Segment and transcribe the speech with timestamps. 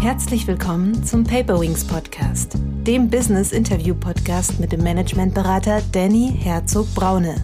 [0.00, 2.54] Herzlich willkommen zum Paperwings Podcast,
[2.86, 7.34] dem Business Interview Podcast mit dem Managementberater Danny Herzog Braune.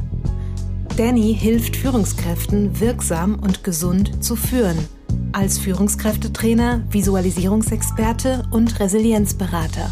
[0.97, 4.79] Danny hilft Führungskräften wirksam und gesund zu führen,
[5.33, 9.91] als Führungskräftetrainer, Visualisierungsexperte und Resilienzberater.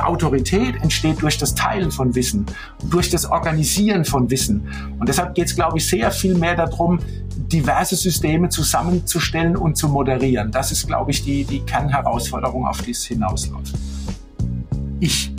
[0.00, 2.46] Autorität entsteht durch das Teilen von Wissen,
[2.90, 4.66] durch das Organisieren von Wissen.
[4.98, 6.98] Und deshalb geht es, glaube ich, sehr viel mehr darum,
[7.52, 10.50] diverse Systeme zusammenzustellen und zu moderieren.
[10.50, 13.74] Das ist, glaube ich, die, die Kernherausforderung, auf die es hinausläuft.
[15.00, 15.32] Ich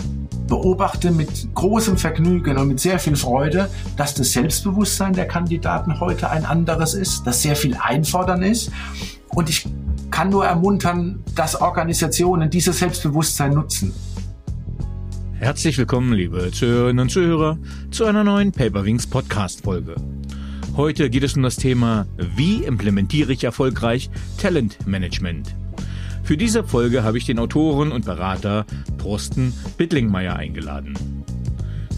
[0.48, 6.30] beobachte mit großem Vergnügen und mit sehr viel Freude, dass das Selbstbewusstsein der Kandidaten heute
[6.30, 8.71] ein anderes ist, dass sehr viel einfordern ist.
[9.30, 9.66] Und ich
[10.12, 13.93] kann nur ermuntern, dass Organisationen dieses Selbstbewusstsein nutzen.
[15.34, 17.57] Herzlich willkommen, liebe Zuhörerinnen und Zuhörer,
[17.90, 19.95] zu einer neuen Paperwings Podcast Folge.
[20.76, 24.09] Heute geht es um das Thema, wie implementiere ich erfolgreich
[24.40, 25.54] Talentmanagement?
[26.24, 28.66] Für diese Folge habe ich den Autoren und Berater
[28.98, 30.98] Thorsten Bittlingmeier eingeladen.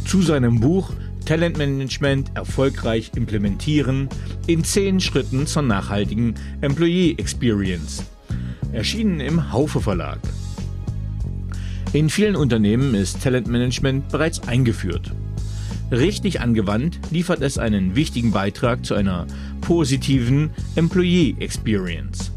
[0.05, 0.91] Zu seinem Buch
[1.23, 4.09] Talentmanagement erfolgreich implementieren
[4.45, 8.03] in zehn Schritten zur nachhaltigen Employee Experience.
[8.73, 10.19] Erschienen im Haufe Verlag.
[11.93, 15.13] In vielen Unternehmen ist Talentmanagement bereits eingeführt.
[15.95, 19.27] Richtig angewandt liefert es einen wichtigen Beitrag zu einer
[19.61, 22.33] positiven Employee Experience.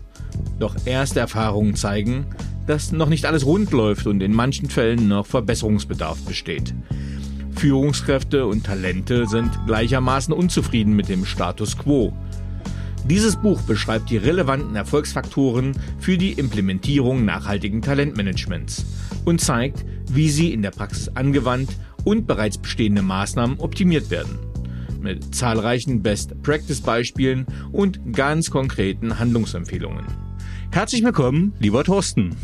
[0.60, 2.26] Doch erste Erfahrungen zeigen,
[2.68, 6.72] dass noch nicht alles rund läuft und in manchen Fällen noch Verbesserungsbedarf besteht.
[7.56, 12.12] Führungskräfte und Talente sind gleichermaßen unzufrieden mit dem Status quo.
[13.06, 18.86] Dieses Buch beschreibt die relevanten Erfolgsfaktoren für die Implementierung nachhaltigen Talentmanagements
[19.24, 21.70] und zeigt, wie sie in der Praxis angewandt
[22.08, 24.38] und bereits bestehende Maßnahmen optimiert werden.
[25.02, 30.06] Mit zahlreichen Best-Practice-Beispielen und ganz konkreten Handlungsempfehlungen.
[30.70, 32.34] Herzlich willkommen, lieber Thorsten.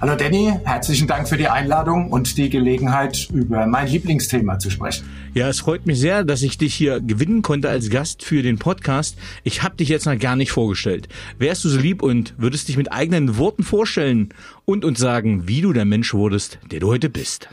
[0.00, 5.06] Hallo Danny, herzlichen Dank für die Einladung und die Gelegenheit, über mein Lieblingsthema zu sprechen.
[5.32, 8.58] Ja, es freut mich sehr, dass ich dich hier gewinnen konnte als Gast für den
[8.58, 9.16] Podcast.
[9.44, 11.08] Ich habe dich jetzt noch gar nicht vorgestellt.
[11.38, 14.30] Wärst du so lieb und würdest dich mit eigenen Worten vorstellen
[14.64, 17.48] und uns sagen, wie du der Mensch wurdest, der du heute bist?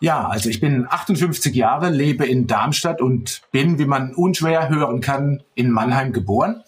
[0.00, 5.00] Ja, also ich bin 58 Jahre, lebe in Darmstadt und bin, wie man unschwer hören
[5.00, 6.62] kann, in Mannheim geboren.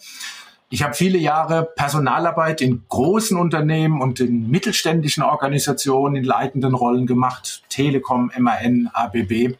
[0.71, 7.07] Ich habe viele Jahre Personalarbeit in großen Unternehmen und in mittelständischen Organisationen in leitenden Rollen
[7.07, 9.55] gemacht, Telekom, MAN, ABB.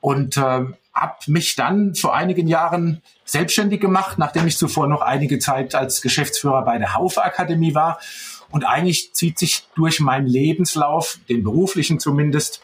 [0.00, 5.38] Und äh, habe mich dann vor einigen Jahren selbstständig gemacht, nachdem ich zuvor noch einige
[5.38, 8.00] Zeit als Geschäftsführer bei der Haufe Akademie war.
[8.50, 12.62] Und eigentlich zieht sich durch meinen Lebenslauf, den beruflichen zumindest,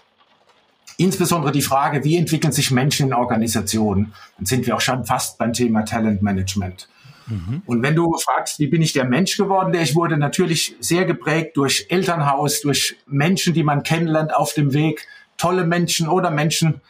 [0.97, 4.15] Insbesondere die Frage, wie entwickeln sich Menschen in Organisationen?
[4.37, 6.89] Dann sind wir auch schon fast beim Thema Talent Management.
[7.27, 7.63] Mhm.
[7.67, 11.05] Und wenn du fragst, wie bin ich der Mensch geworden, der ich wurde, natürlich sehr
[11.05, 15.07] geprägt durch Elternhaus, durch Menschen, die man kennenlernt auf dem Weg,
[15.37, 16.81] tolle Menschen oder Menschen,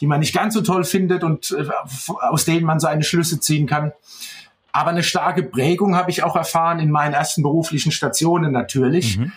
[0.00, 1.68] die man nicht ganz so toll findet und äh,
[2.20, 3.92] aus denen man seine Schlüsse ziehen kann.
[4.72, 9.18] Aber eine starke Prägung habe ich auch erfahren in meinen ersten beruflichen Stationen natürlich.
[9.18, 9.32] Mhm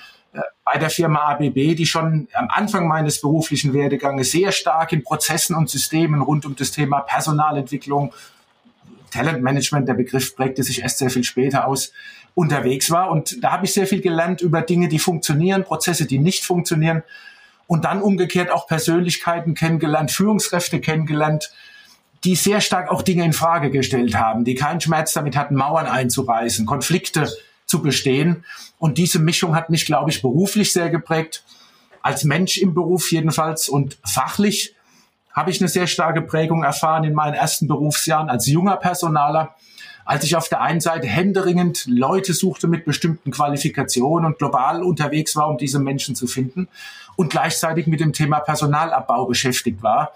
[0.63, 5.55] bei der Firma ABB, die schon am Anfang meines beruflichen Werdeganges sehr stark in Prozessen
[5.55, 8.13] und Systemen rund um das Thema Personalentwicklung,
[9.11, 11.93] Talentmanagement, der Begriff prägte sich erst sehr viel später aus,
[12.33, 13.11] unterwegs war.
[13.11, 17.03] Und da habe ich sehr viel gelernt über Dinge, die funktionieren, Prozesse, die nicht funktionieren.
[17.67, 21.51] Und dann umgekehrt auch Persönlichkeiten kennengelernt, Führungskräfte kennengelernt,
[22.23, 25.85] die sehr stark auch Dinge in Frage gestellt haben, die keinen Schmerz damit hatten, Mauern
[25.85, 27.29] einzureißen, Konflikte
[27.75, 28.45] zu bestehen.
[28.79, 31.43] Und diese Mischung hat mich, glaube ich, beruflich sehr geprägt,
[32.01, 34.75] als Mensch im Beruf jedenfalls und fachlich
[35.33, 39.55] habe ich eine sehr starke Prägung erfahren in meinen ersten Berufsjahren als junger Personaler,
[40.05, 45.35] als ich auf der einen Seite händeringend Leute suchte mit bestimmten Qualifikationen und global unterwegs
[45.35, 46.69] war, um diese Menschen zu finden
[47.17, 50.13] und gleichzeitig mit dem Thema Personalabbau beschäftigt war.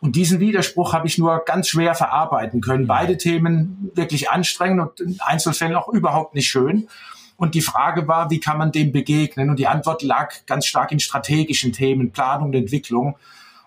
[0.00, 2.86] Und diesen Widerspruch habe ich nur ganz schwer verarbeiten können.
[2.86, 6.88] Beide Themen wirklich anstrengend und in Einzelfällen auch überhaupt nicht schön.
[7.36, 9.50] Und die Frage war, wie kann man dem begegnen?
[9.50, 13.16] Und die Antwort lag ganz stark in strategischen Themen, Planung und Entwicklung.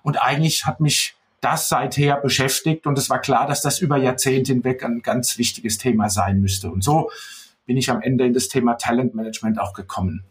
[0.01, 4.53] Und eigentlich hat mich das seither beschäftigt und es war klar, dass das über Jahrzehnte
[4.53, 6.71] hinweg ein ganz wichtiges Thema sein müsste.
[6.71, 7.11] Und so
[7.65, 10.23] bin ich am Ende in das Thema Talentmanagement auch gekommen.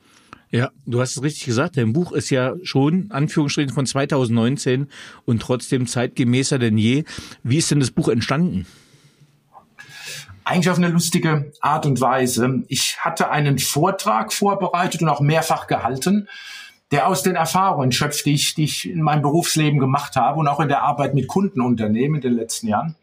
[0.53, 1.77] Ja, du hast es richtig gesagt.
[1.79, 4.89] Dein Buch ist ja schon, Anführungsstrichen, von 2019
[5.25, 7.05] und trotzdem zeitgemäßer denn je.
[7.43, 8.67] Wie ist denn das Buch entstanden?
[10.45, 12.65] eigentlich auf eine lustige Art und Weise.
[12.69, 16.29] Ich hatte einen Vortrag vorbereitet und auch mehrfach gehalten,
[16.91, 20.49] der aus den Erfahrungen schöpft, die ich, die ich in meinem Berufsleben gemacht habe und
[20.49, 22.97] auch in der Arbeit mit Kundenunternehmen in den letzten Jahren.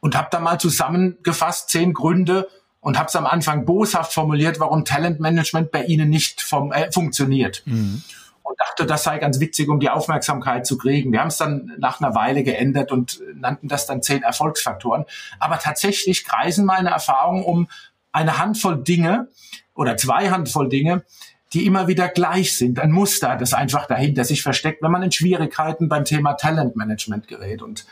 [0.00, 2.48] Und habe da mal zusammengefasst zehn Gründe,
[2.88, 7.62] und habe es am Anfang boshaft formuliert, warum Talentmanagement bei Ihnen nicht vom, äh, funktioniert.
[7.66, 8.02] Mhm.
[8.42, 11.12] Und dachte, das sei ganz witzig, um die Aufmerksamkeit zu kriegen.
[11.12, 15.04] Wir haben es dann nach einer Weile geändert und nannten das dann zehn Erfolgsfaktoren.
[15.38, 17.68] Aber tatsächlich kreisen meine Erfahrungen um
[18.10, 19.28] eine Handvoll Dinge
[19.74, 21.04] oder zwei Handvoll Dinge,
[21.52, 22.80] die immer wieder gleich sind.
[22.80, 27.60] Ein Muster, das einfach dahinter sich versteckt, wenn man in Schwierigkeiten beim Thema Talentmanagement gerät.
[27.60, 27.84] Und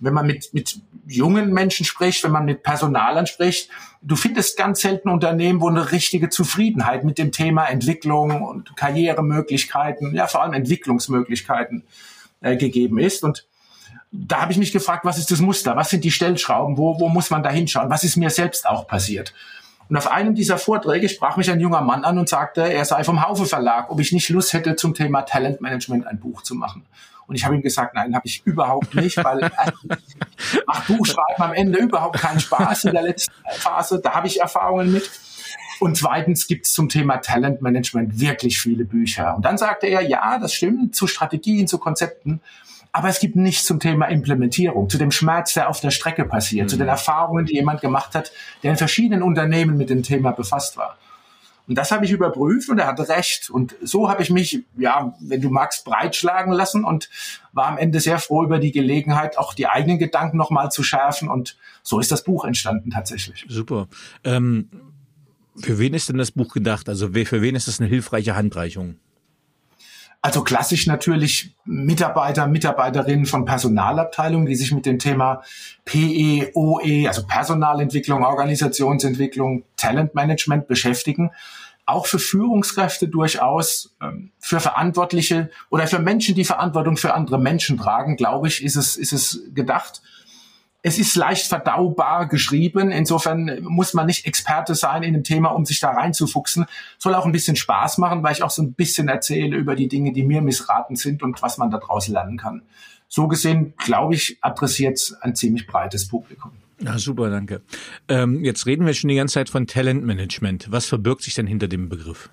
[0.00, 3.70] wenn man mit, mit jungen Menschen spricht, wenn man mit Personalern spricht,
[4.02, 10.14] du findest ganz selten Unternehmen, wo eine richtige Zufriedenheit mit dem Thema Entwicklung und Karrieremöglichkeiten,
[10.14, 11.84] ja vor allem Entwicklungsmöglichkeiten
[12.40, 13.24] äh, gegeben ist.
[13.24, 13.46] Und
[14.10, 15.76] da habe ich mich gefragt, was ist das Muster?
[15.76, 16.76] Was sind die Stellschrauben?
[16.76, 17.90] Wo, wo muss man da hinschauen?
[17.90, 19.32] Was ist mir selbst auch passiert?
[19.88, 23.04] Und auf einem dieser Vorträge sprach mich ein junger Mann an und sagte, er sei
[23.04, 26.86] vom Haufe Verlag, ob ich nicht Lust hätte, zum Thema Talentmanagement ein Buch zu machen.
[27.32, 29.50] Und ich habe ihm gesagt, nein, habe ich überhaupt nicht, weil
[30.66, 34.02] macht Buchschreiben am Ende überhaupt keinen Spaß in der letzten Phase.
[34.04, 35.10] Da habe ich Erfahrungen mit.
[35.80, 39.34] Und zweitens gibt es zum Thema Talentmanagement wirklich viele Bücher.
[39.34, 42.42] Und dann sagte er, ja, das stimmt, zu Strategien, zu Konzepten.
[42.92, 46.66] Aber es gibt nichts zum Thema Implementierung, zu dem Schmerz, der auf der Strecke passiert,
[46.66, 46.68] mhm.
[46.68, 46.90] zu den mhm.
[46.90, 48.30] Erfahrungen, die jemand gemacht hat,
[48.62, 50.98] der in verschiedenen Unternehmen mit dem Thema befasst war.
[51.68, 53.50] Und das habe ich überprüft und er hatte recht.
[53.50, 57.08] Und so habe ich mich, ja, wenn du magst, breitschlagen lassen und
[57.52, 61.28] war am Ende sehr froh über die Gelegenheit, auch die eigenen Gedanken nochmal zu schärfen.
[61.28, 63.46] Und so ist das Buch entstanden tatsächlich.
[63.48, 63.88] Super.
[64.24, 64.70] Ähm,
[65.56, 66.88] für wen ist denn das Buch gedacht?
[66.88, 68.96] Also für wen ist das eine hilfreiche Handreichung?
[70.24, 75.42] Also klassisch natürlich Mitarbeiter, Mitarbeiterinnen von Personalabteilungen, die sich mit dem Thema
[75.84, 81.32] PE, OE, also Personalentwicklung, Organisationsentwicklung, Talentmanagement beschäftigen.
[81.86, 87.76] Auch für Führungskräfte durchaus, ähm, für Verantwortliche oder für Menschen, die Verantwortung für andere Menschen
[87.76, 90.02] tragen, glaube ich, ist es, ist es gedacht.
[90.82, 92.90] Es ist leicht verdaubar geschrieben.
[92.90, 96.66] Insofern muss man nicht Experte sein in dem Thema, um sich da reinzufuchsen.
[96.98, 99.88] Soll auch ein bisschen Spaß machen, weil ich auch so ein bisschen erzähle über die
[99.88, 102.62] Dinge, die mir missraten sind und was man daraus lernen kann.
[103.08, 106.50] So gesehen, glaube ich, adressiert ein ziemlich breites Publikum.
[106.80, 107.60] Ja, super, danke.
[108.08, 110.72] Ähm, jetzt reden wir schon die ganze Zeit von Talentmanagement.
[110.72, 112.30] Was verbirgt sich denn hinter dem Begriff?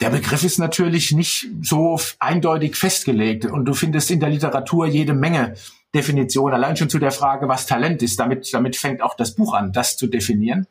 [0.00, 5.14] Der Begriff ist natürlich nicht so eindeutig festgelegt und du findest in der Literatur jede
[5.14, 5.54] Menge
[5.94, 8.18] Definition, allein schon zu der Frage, was Talent ist.
[8.18, 10.66] Damit, damit fängt auch das Buch an, das zu definieren.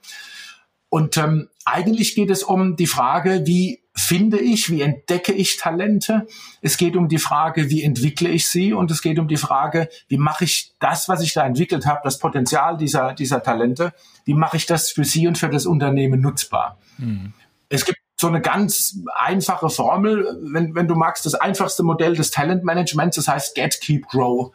[0.90, 6.26] Und ähm, eigentlich geht es um die Frage, wie finde ich, wie entdecke ich Talente?
[6.62, 8.74] Es geht um die Frage, wie entwickle ich sie?
[8.74, 12.00] Und es geht um die Frage, wie mache ich das, was ich da entwickelt habe,
[12.04, 13.94] das Potenzial dieser, dieser Talente,
[14.26, 16.80] wie mache ich das für sie und für das Unternehmen nutzbar?
[16.98, 17.34] Mhm.
[17.68, 22.32] Es gibt so eine ganz einfache Formel, wenn, wenn du magst, das einfachste Modell des
[22.32, 24.54] Talentmanagements, das heißt Get, Keep, Grow.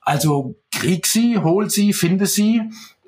[0.00, 2.60] Also krieg sie, hol sie, finde sie,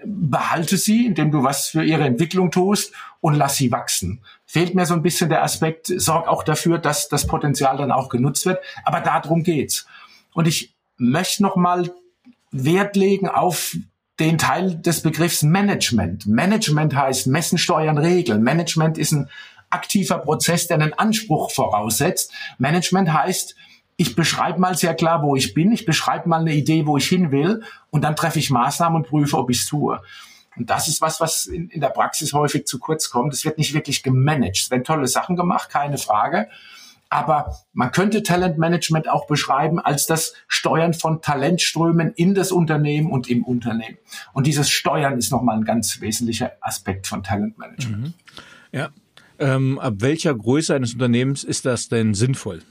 [0.05, 4.21] behalte sie, indem du was für ihre Entwicklung tust und lass sie wachsen.
[4.47, 8.11] Fehlt mir so ein bisschen der Aspekt, sorg auch dafür, dass das Potenzial dann auch
[8.11, 8.61] genutzt wird.
[8.85, 9.87] Aber darum geht's.
[10.35, 11.91] Und ich möchte nochmal
[12.53, 13.75] Wert legen auf
[14.21, 16.27] den Teil des Begriffs Management.
[16.27, 18.43] Management heißt messen, steuern, regeln.
[18.43, 19.29] Management ist ein
[19.71, 22.33] aktiver Prozess, der einen Anspruch voraussetzt.
[22.59, 23.57] Management heißt,
[23.97, 27.07] ich beschreibe mal sehr klar, wo ich bin, ich beschreibe mal eine Idee, wo ich
[27.07, 30.01] hin will und dann treffe ich Maßnahmen und prüfe, ob ich es tue.
[30.57, 33.33] Und das ist was, was in, in der Praxis häufig zu kurz kommt.
[33.35, 34.57] Es wird nicht wirklich gemanagt.
[34.57, 36.49] Es werden tolle Sachen gemacht, keine Frage.
[37.09, 43.29] Aber man könnte Talentmanagement auch beschreiben als das Steuern von Talentströmen in das Unternehmen und
[43.29, 43.99] im Unternehmen.
[44.33, 48.07] Und dieses Steuern ist nochmal ein ganz wesentlicher Aspekt von Talentmanagement.
[48.07, 48.15] Mhm.
[48.73, 48.91] Ja.
[49.41, 52.63] Ähm, ab welcher Größe eines Unternehmens ist das denn sinnvoll?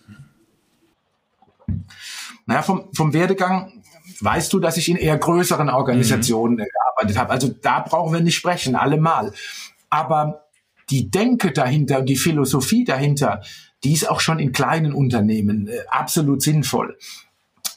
[2.45, 3.83] Naja, vom, vom Werdegang
[4.21, 6.65] weißt du, dass ich in eher größeren Organisationen mhm.
[6.65, 7.31] gearbeitet habe.
[7.31, 9.33] Also da brauchen wir nicht sprechen, allemal.
[9.89, 10.45] Aber
[10.89, 13.41] die Denke dahinter und die Philosophie dahinter,
[13.83, 16.97] die ist auch schon in kleinen Unternehmen äh, absolut sinnvoll.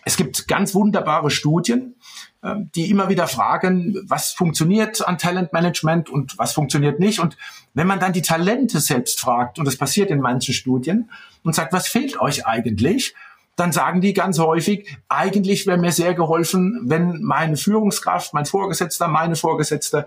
[0.05, 1.97] Es gibt ganz wunderbare Studien,
[2.43, 7.21] äh, die immer wieder fragen, was funktioniert an Talentmanagement und was funktioniert nicht.
[7.21, 7.37] Und
[7.75, 11.11] wenn man dann die Talente selbst fragt, und das passiert in manchen Studien,
[11.45, 13.15] und sagt, was fehlt euch eigentlich?
[13.57, 19.09] dann sagen die ganz häufig, eigentlich wäre mir sehr geholfen, wenn meine Führungskraft, mein Vorgesetzter,
[19.09, 20.07] meine Vorgesetzte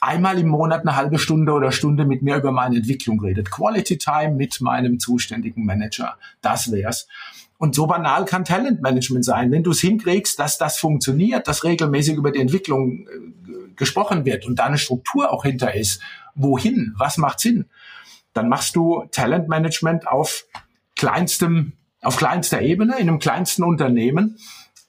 [0.00, 3.50] einmal im Monat eine halbe Stunde oder Stunde mit mir über meine Entwicklung redet.
[3.50, 6.16] Quality Time mit meinem zuständigen Manager.
[6.40, 7.08] Das wär's.
[7.58, 9.50] Und so banal kann Talentmanagement sein.
[9.50, 14.46] Wenn du es hinkriegst, dass das funktioniert, dass regelmäßig über die Entwicklung äh, gesprochen wird
[14.46, 16.00] und da eine Struktur auch hinter ist,
[16.34, 17.66] wohin, was macht Sinn,
[18.32, 20.44] dann machst du Talentmanagement auf
[20.94, 24.38] kleinstem auf kleinster Ebene, in einem kleinsten Unternehmen.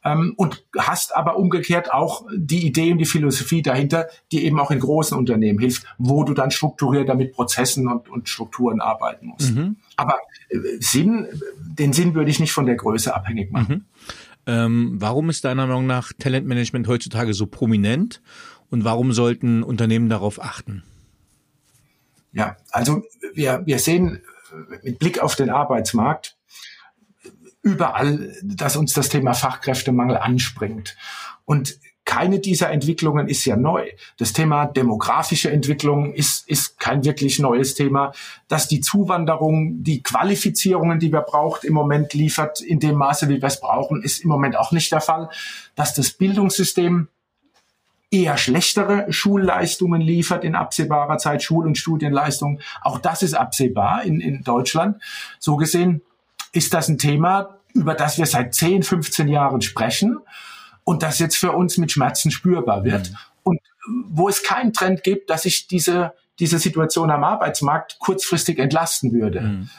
[0.03, 4.71] Ähm, und hast aber umgekehrt auch die Idee und die Philosophie dahinter, die eben auch
[4.71, 9.55] in großen Unternehmen hilft, wo du dann strukturierter mit Prozessen und, und Strukturen arbeiten musst.
[9.55, 9.77] Mhm.
[9.97, 11.27] Aber äh, Sinn,
[11.59, 13.75] den Sinn würde ich nicht von der Größe abhängig machen.
[13.75, 13.85] Mhm.
[14.45, 18.21] Ähm, warum ist deiner Meinung nach Talentmanagement heutzutage so prominent
[18.69, 20.83] und warum sollten Unternehmen darauf achten?
[22.31, 23.03] Ja, also
[23.33, 24.21] wir, wir sehen
[24.83, 26.38] mit Blick auf den Arbeitsmarkt
[27.69, 30.95] überall, dass uns das Thema Fachkräftemangel anspringt.
[31.45, 33.87] Und keine dieser Entwicklungen ist ja neu.
[34.17, 38.13] Das Thema demografische Entwicklung ist, ist kein wirklich neues Thema.
[38.47, 43.41] Dass die Zuwanderung die Qualifizierungen, die wir braucht, im Moment liefert, in dem Maße, wie
[43.41, 45.29] wir es brauchen, ist im Moment auch nicht der Fall.
[45.75, 47.09] Dass das Bildungssystem
[48.09, 52.59] eher schlechtere Schulleistungen liefert in absehbarer Zeit, Schul- und Studienleistungen.
[52.81, 54.99] Auch das ist absehbar in, in Deutschland.
[55.37, 56.01] So gesehen
[56.53, 60.19] ist das ein Thema, über das wir seit 10, 15 Jahren sprechen
[60.83, 63.11] und das jetzt für uns mit Schmerzen spürbar wird.
[63.11, 63.17] Mhm.
[63.43, 63.59] Und
[64.07, 69.41] wo es keinen Trend gibt, dass sich diese, diese Situation am Arbeitsmarkt kurzfristig entlasten würde.
[69.41, 69.69] Mhm.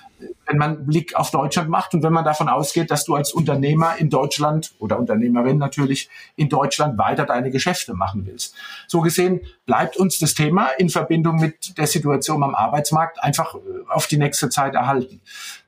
[0.47, 3.97] Wenn man Blick auf Deutschland macht und wenn man davon ausgeht, dass du als Unternehmer
[3.97, 8.55] in Deutschland oder Unternehmerin natürlich in Deutschland weiter deine Geschäfte machen willst.
[8.87, 13.59] So gesehen bleibt uns das Thema in Verbindung mit der Situation am Arbeitsmarkt einfach äh,
[13.89, 15.23] auf die nächste Zeit erhalten.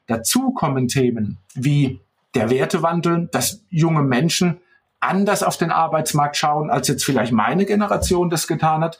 [0.06, 2.00] Dazu kommen Themen wie
[2.34, 4.60] der Wertewandel, dass junge Menschen
[5.00, 8.98] anders auf den Arbeitsmarkt schauen, als jetzt vielleicht meine Generation das getan hat.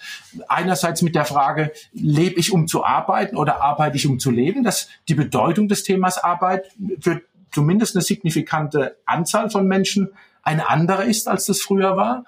[0.48, 4.64] Einerseits mit der Frage, lebe ich um zu arbeiten oder arbeite ich um zu leben?
[4.64, 6.66] Dass die Bedeutung des Themas Arbeit
[7.00, 7.22] für
[7.52, 10.08] zumindest eine signifikante Anzahl von Menschen
[10.42, 12.24] eine andere ist, als das früher war.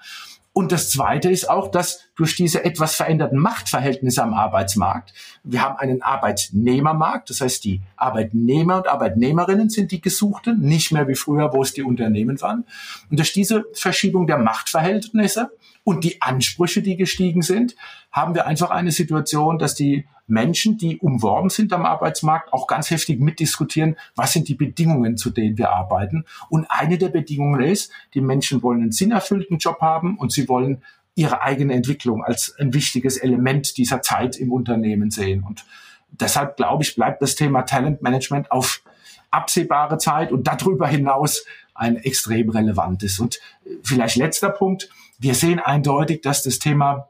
[0.57, 5.75] Und das Zweite ist auch, dass durch diese etwas veränderten Machtverhältnisse am Arbeitsmarkt, wir haben
[5.75, 11.51] einen Arbeitnehmermarkt, das heißt die Arbeitnehmer und Arbeitnehmerinnen sind die Gesuchten, nicht mehr wie früher,
[11.51, 12.63] wo es die Unternehmen waren.
[13.11, 15.51] Und durch diese Verschiebung der Machtverhältnisse
[15.85, 17.75] und die Ansprüche, die gestiegen sind,
[18.11, 22.89] haben wir einfach eine Situation, dass die Menschen, die umworben sind am Arbeitsmarkt, auch ganz
[22.89, 26.25] heftig mitdiskutieren, was sind die Bedingungen, zu denen wir arbeiten.
[26.49, 30.81] Und eine der Bedingungen ist, die Menschen wollen einen sinnerfüllten Job haben und sie wollen
[31.13, 35.43] ihre eigene Entwicklung als ein wichtiges Element dieser Zeit im Unternehmen sehen.
[35.43, 35.65] Und
[36.09, 38.81] deshalb glaube ich, bleibt das Thema Talentmanagement auf
[39.29, 43.19] absehbare Zeit und darüber hinaus ein extrem relevantes.
[43.19, 43.39] Und
[43.83, 44.89] vielleicht letzter Punkt.
[45.19, 47.09] Wir sehen eindeutig, dass das Thema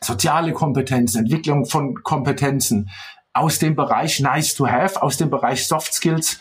[0.00, 2.90] soziale Kompetenzen, Entwicklung von Kompetenzen
[3.32, 6.40] aus dem Bereich Nice to Have, aus dem Bereich Soft Skills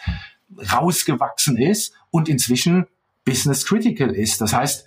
[0.73, 2.87] rausgewachsen ist und inzwischen
[3.25, 4.41] Business Critical ist.
[4.41, 4.85] Das heißt,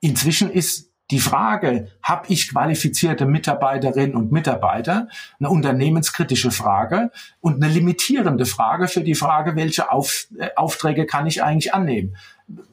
[0.00, 5.08] inzwischen ist die Frage, habe ich qualifizierte Mitarbeiterinnen und Mitarbeiter,
[5.38, 7.10] eine unternehmenskritische Frage
[7.40, 12.16] und eine limitierende Frage für die Frage, welche äh, Aufträge kann ich eigentlich annehmen.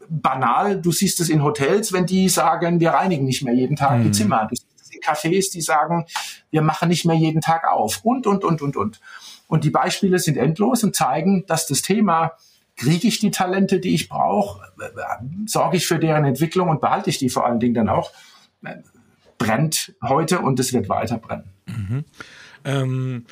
[0.10, 4.00] Banal, du siehst es in Hotels, wenn die sagen, wir reinigen nicht mehr jeden Tag
[4.00, 4.04] mhm.
[4.06, 4.48] die Zimmer.
[4.50, 4.56] Du
[5.00, 6.06] Cafés, die sagen,
[6.50, 9.00] wir machen nicht mehr jeden Tag auf und, und, und, und, und.
[9.48, 12.34] Und die Beispiele sind endlos und zeigen, dass das Thema,
[12.76, 14.62] kriege ich die Talente, die ich brauche,
[15.46, 18.12] sorge ich für deren Entwicklung und behalte ich die vor allen Dingen dann auch,
[19.38, 21.50] brennt heute und es wird weiter brennen.
[21.66, 22.06] Mhm.
[22.66, 23.26] Ähm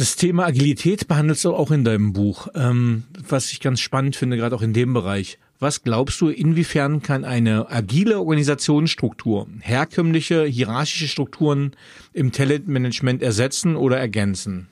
[0.00, 4.38] das Thema Agilität behandelst du auch in deinem Buch, ähm, was ich ganz spannend finde,
[4.38, 5.38] gerade auch in dem Bereich.
[5.58, 11.72] Was glaubst du, inwiefern kann eine agile Organisationsstruktur herkömmliche hierarchische Strukturen
[12.14, 14.68] im Talentmanagement ersetzen oder ergänzen?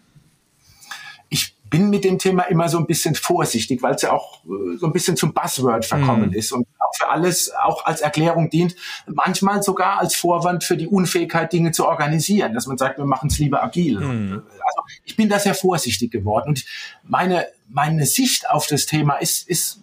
[1.68, 4.78] Ich bin mit dem Thema immer so ein bisschen vorsichtig, weil es ja auch äh,
[4.78, 6.32] so ein bisschen zum Buzzword verkommen mm.
[6.32, 8.75] ist und auch für alles auch als Erklärung dient,
[9.06, 13.28] manchmal sogar als Vorwand für die Unfähigkeit, Dinge zu organisieren, dass man sagt, wir machen
[13.28, 14.00] es lieber agil.
[14.00, 14.32] Mm.
[14.32, 16.64] Also ich bin da sehr vorsichtig geworden und
[17.02, 19.82] meine, meine Sicht auf das Thema ist, ist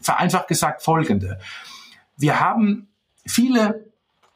[0.00, 1.38] vereinfacht gesagt folgende.
[2.16, 2.88] Wir haben
[3.24, 3.92] viele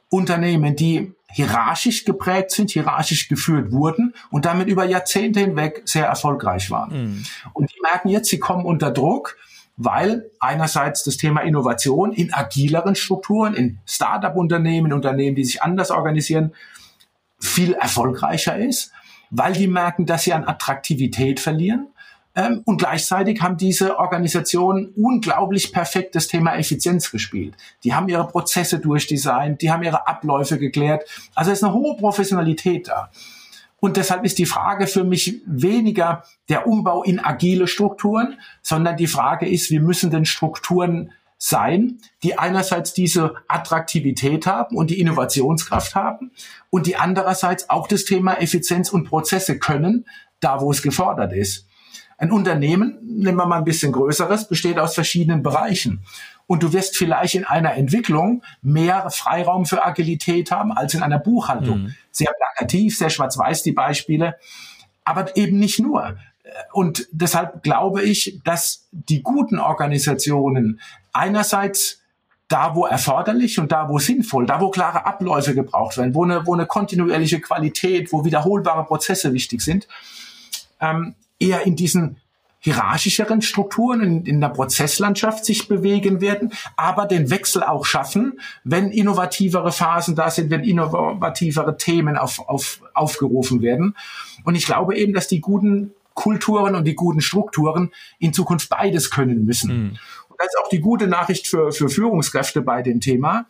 [0.08, 6.71] Unternehmen, die hierarchisch geprägt sind, hierarchisch geführt wurden und damit über Jahrzehnte hinweg sehr erfolgreich
[6.71, 6.92] waren.
[6.92, 7.25] Mhm.
[7.52, 9.37] Und die merken jetzt, sie kommen unter Druck,
[9.76, 16.54] weil einerseits das Thema Innovation in agileren Strukturen, in Start-up-Unternehmen, Unternehmen, die sich anders organisieren,
[17.38, 18.92] viel erfolgreicher ist,
[19.30, 21.88] weil die merken, dass sie an Attraktivität verlieren
[22.36, 27.56] ähm, und gleichzeitig haben diese Organisationen unglaublich perfekt das Thema Effizienz gespielt.
[27.82, 31.04] Die haben ihre Prozesse durchdesignt, die haben ihre Abläufe geklärt.
[31.34, 33.10] Also es ist eine hohe Professionalität da.
[33.78, 39.06] Und deshalb ist die Frage für mich weniger der Umbau in agile Strukturen, sondern die
[39.06, 45.94] Frage ist, wie müssen denn Strukturen sein, die einerseits diese Attraktivität haben und die Innovationskraft
[45.94, 46.32] haben
[46.70, 50.06] und die andererseits auch das Thema Effizienz und Prozesse können,
[50.40, 51.66] da wo es gefordert ist.
[52.18, 56.04] Ein Unternehmen, nehmen wir mal ein bisschen größeres, besteht aus verschiedenen Bereichen.
[56.46, 61.18] Und du wirst vielleicht in einer Entwicklung mehr Freiraum für Agilität haben als in einer
[61.18, 61.82] Buchhaltung.
[61.82, 61.94] Mhm.
[62.11, 64.37] Sehr plakativ, sehr schwarz-weiß die Beispiele,
[65.04, 66.16] aber eben nicht nur.
[66.73, 70.80] Und deshalb glaube ich, dass die guten Organisationen
[71.12, 72.00] einerseits
[72.49, 76.46] da, wo erforderlich und da, wo sinnvoll, da, wo klare Abläufe gebraucht werden, wo eine,
[76.46, 79.88] wo eine kontinuierliche Qualität, wo wiederholbare Prozesse wichtig sind,
[80.80, 82.16] ähm, eher in diesen
[82.58, 88.90] hierarchischeren Strukturen in, in der Prozesslandschaft sich bewegen werden, aber den Wechsel auch schaffen, wenn
[88.90, 93.96] innovativere Phasen da sind, wenn innovativere Themen auf, auf, aufgerufen werden.
[94.44, 99.10] Und ich glaube eben, dass die guten Kulturen und die guten Strukturen in Zukunft beides
[99.10, 99.70] können müssen.
[99.70, 99.88] Mhm.
[100.28, 103.46] Und das ist auch die gute Nachricht für, für Führungskräfte bei dem Thema.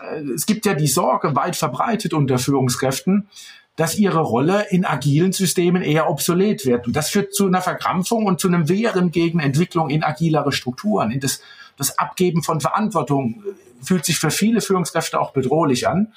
[0.00, 3.28] Äh, es gibt ja die Sorge weit verbreitet unter Führungskräften,
[3.76, 6.86] dass ihre Rolle in agilen Systemen eher obsolet wird.
[6.86, 11.18] Und das führt zu einer Verkrampfung und zu einem Wehren gegen Entwicklung in agilere Strukturen.
[11.20, 11.40] Das,
[11.76, 16.12] das Abgeben von Verantwortung äh, fühlt sich für viele Führungskräfte auch bedrohlich an.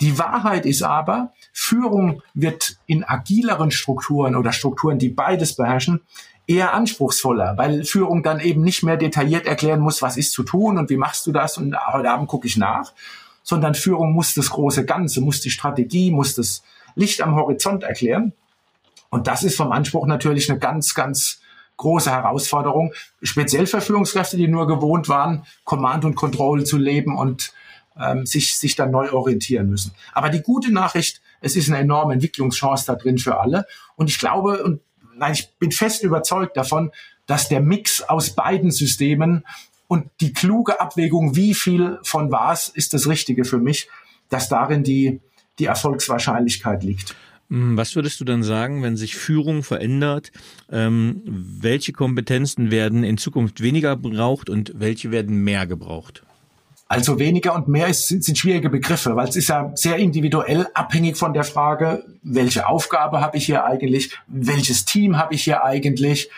[0.00, 6.00] Die Wahrheit ist aber, Führung wird in agileren Strukturen oder Strukturen, die beides beherrschen,
[6.46, 10.78] eher anspruchsvoller, weil Führung dann eben nicht mehr detailliert erklären muss, was ist zu tun
[10.78, 12.92] und wie machst du das und heute Abend gucke ich nach,
[13.42, 16.62] sondern Führung muss das große Ganze, muss die Strategie, muss das
[16.94, 18.32] Licht am Horizont erklären.
[19.10, 21.40] Und das ist vom Anspruch natürlich eine ganz, ganz
[21.76, 27.52] große Herausforderung, speziell für Führungskräfte, die nur gewohnt waren, Command und Control zu leben und
[28.00, 29.92] ähm, sich, sich dann neu orientieren müssen.
[30.12, 33.66] Aber die gute Nachricht, es ist eine enorme Entwicklungschance da drin für alle.
[33.96, 34.80] Und ich glaube, und
[35.16, 36.90] nein, ich bin fest überzeugt davon,
[37.26, 39.44] dass der Mix aus beiden Systemen
[39.86, 43.88] und die kluge Abwägung, wie viel von was ist das Richtige für mich,
[44.28, 45.20] dass darin die,
[45.58, 47.14] die Erfolgswahrscheinlichkeit liegt.
[47.50, 50.32] Hm, was würdest du dann sagen, wenn sich Führung verändert?
[50.70, 56.22] Ähm, welche Kompetenzen werden in Zukunft weniger gebraucht und welche werden mehr gebraucht?
[56.86, 60.66] Also weniger und mehr ist, sind, sind schwierige Begriffe, weil es ist ja sehr individuell
[60.74, 65.64] abhängig von der Frage, welche Aufgabe habe ich hier eigentlich, welches Team habe ich hier
[65.64, 66.30] eigentlich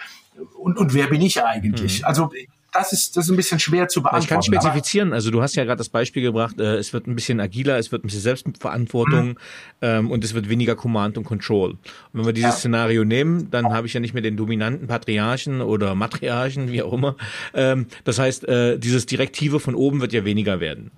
[0.59, 2.00] und, und wer bin ich eigentlich.
[2.00, 2.05] Mhm.
[2.05, 2.31] Also
[2.78, 4.24] das ist, das ist ein bisschen schwer zu beantworten.
[4.24, 5.12] Ich kann spezifizieren.
[5.12, 7.92] Also du hast ja gerade das Beispiel gebracht, äh, es wird ein bisschen agiler, es
[7.92, 9.36] wird ein bisschen Selbstverantwortung mhm.
[9.82, 11.70] ähm, und es wird weniger Command und Control.
[11.70, 11.80] Und
[12.12, 12.56] wenn wir dieses ja.
[12.56, 16.92] Szenario nehmen, dann habe ich ja nicht mehr den dominanten Patriarchen oder Matriarchen, wie auch
[16.92, 17.16] immer.
[17.54, 20.90] Ähm, das heißt, äh, dieses Direktive von oben wird ja weniger werden.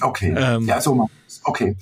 [0.00, 0.34] Okay.
[0.36, 1.08] Ähm, ja, so
[1.44, 1.76] okay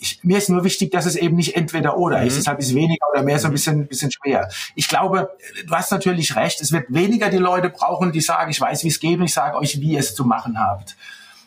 [0.00, 2.26] ich, mir ist nur wichtig, dass es eben nicht entweder oder mhm.
[2.26, 2.36] ist.
[2.36, 4.48] Deshalb ist weniger oder mehr so ein bisschen, bisschen schwer.
[4.74, 5.30] Ich glaube,
[5.66, 6.60] du hast natürlich recht.
[6.60, 9.34] Es wird weniger die Leute brauchen, die sagen, ich weiß, wie es geht und ich
[9.34, 10.96] sage euch, wie ihr es zu machen habt.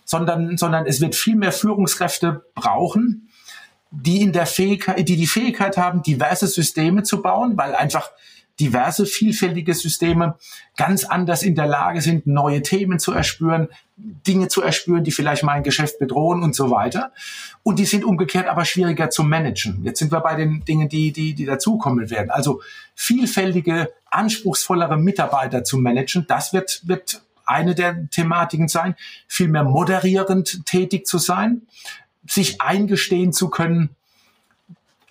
[0.06, 3.30] Sondern, sondern es wird viel mehr Führungskräfte brauchen,
[3.92, 8.10] die in der Fähigkeit, die die Fähigkeit haben, diverse Systeme zu bauen, weil einfach
[8.60, 10.36] diverse, vielfältige Systeme
[10.76, 15.44] ganz anders in der Lage sind, neue Themen zu erspüren, Dinge zu erspüren, die vielleicht
[15.44, 17.12] mein Geschäft bedrohen und so weiter.
[17.64, 19.84] Und die sind umgekehrt aber schwieriger zu managen.
[19.84, 22.30] Jetzt sind wir bei den Dingen, die, die, die dazukommen werden.
[22.30, 22.62] Also
[22.96, 28.96] vielfältige, anspruchsvollere Mitarbeiter zu managen, das wird, wird eine der Thematiken sein,
[29.28, 31.64] vielmehr moderierend tätig zu sein,
[32.28, 33.96] sich eingestehen zu können,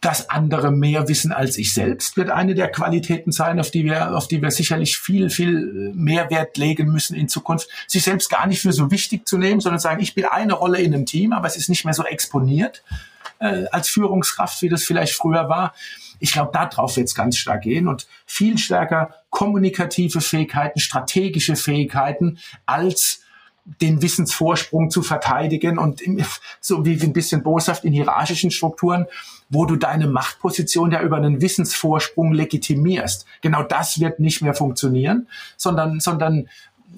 [0.00, 4.16] dass andere mehr wissen als ich selbst, wird eine der Qualitäten sein, auf die wir,
[4.16, 7.68] auf die wir sicherlich viel, viel mehr Wert legen müssen in Zukunft.
[7.86, 10.78] Sich selbst gar nicht für so wichtig zu nehmen, sondern sagen, ich bin eine Rolle
[10.78, 12.82] in einem Team, aber es ist nicht mehr so exponiert
[13.40, 15.74] äh, als Führungskraft, wie das vielleicht früher war.
[16.20, 22.38] Ich glaube, darauf wird es ganz stark gehen und viel stärker kommunikative Fähigkeiten, strategische Fähigkeiten
[22.66, 23.20] als
[23.80, 26.02] den Wissensvorsprung zu verteidigen und
[26.60, 29.06] so wie ein bisschen boshaft in hierarchischen Strukturen,
[29.50, 33.26] wo du deine Machtposition ja über einen Wissensvorsprung legitimierst.
[33.40, 36.48] Genau das wird nicht mehr funktionieren, sondern, sondern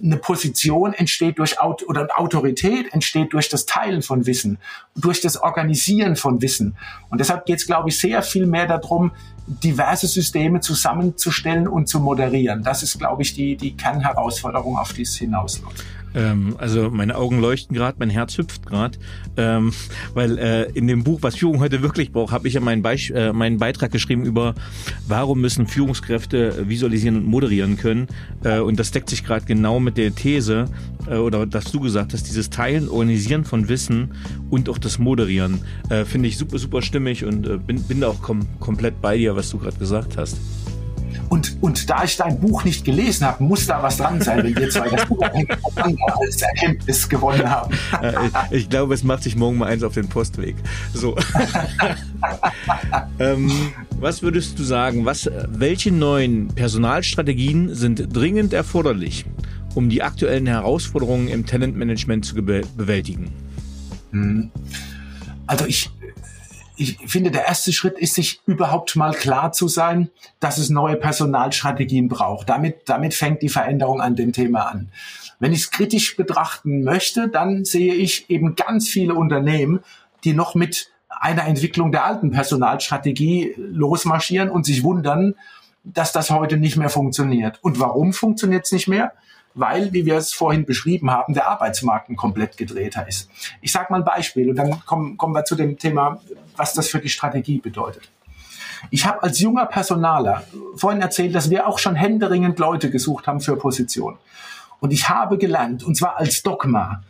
[0.03, 4.59] eine Position entsteht durch oder Autorität entsteht durch das Teilen von Wissen,
[4.95, 6.77] durch das Organisieren von Wissen.
[7.11, 9.11] Und deshalb geht es, glaube ich, sehr viel mehr darum,
[9.47, 12.63] diverse Systeme zusammenzustellen und zu moderieren.
[12.63, 15.85] Das ist, glaube ich, die, die Kernherausforderung, auf die es hinausläuft.
[16.15, 18.99] Ähm, also meine Augen leuchten gerade, mein Herz hüpft gerade,
[19.37, 19.73] ähm,
[20.15, 23.11] weil äh, in dem Buch, was Führung heute wirklich braucht, habe ich ja meinen, Beis
[23.11, 24.55] äh, meinen Beitrag geschrieben über,
[25.07, 28.09] warum müssen Führungskräfte visualisieren und moderieren können.
[28.45, 30.67] Äh, und das deckt sich gerade genau mit der These,
[31.07, 34.13] äh, oder dass du gesagt hast, dieses Teilen, Organisieren von Wissen
[34.51, 38.09] und auch das Moderieren, äh, finde ich super, super stimmig und äh, bin, bin da
[38.09, 40.39] auch kom komplett bei dir, was du gerade gesagt hast.
[41.31, 44.57] Und, und da ich dein Buch nicht gelesen habe, muss da was dran sein, wenn
[44.57, 45.49] wir zwei das unabhängig
[46.27, 47.73] als Erkenntnis gewonnen haben.
[48.51, 50.57] ich, ich glaube, es macht sich morgen mal eins auf den Postweg.
[50.93, 51.17] So.
[53.21, 53.49] ähm,
[54.01, 55.05] was würdest du sagen?
[55.05, 59.25] Was, welche neuen Personalstrategien sind dringend erforderlich,
[59.77, 63.31] um die aktuellen Herausforderungen im Talentmanagement zu bewältigen?
[64.11, 64.51] Hm.
[65.47, 65.91] Also ich,
[66.81, 70.09] ich finde, der erste Schritt ist, sich überhaupt mal klar zu sein,
[70.41, 72.49] dass es neue Personalstrategien braucht.
[72.49, 74.89] Damit, damit fängt die Veränderung an dem Thema an.
[75.39, 79.81] Wenn ich es kritisch betrachten möchte, dann sehe ich eben ganz viele Unternehmen,
[80.25, 85.35] die noch mit einer Entwicklung der alten Personalstrategie losmarschieren und sich wundern,
[85.85, 87.59] dass das heute nicht mehr funktioniert.
[87.61, 89.13] Und warum funktioniert es nicht mehr?
[89.55, 93.29] Weil, wie wir es vorhin beschrieben haben, der Arbeitsmarkt ein komplett gedrehter ist.
[93.61, 96.21] Ich sage mal ein Beispiel und dann kommen, kommen wir zu dem Thema,
[96.57, 98.11] was das für die Strategie bedeutet.
[98.91, 100.45] Ich habe als junger Personaler
[100.77, 104.17] vorhin erzählt, dass wir auch schon händeringend Leute gesucht haben für Positionen.
[104.79, 107.03] Und ich habe gelernt, und zwar als Dogma,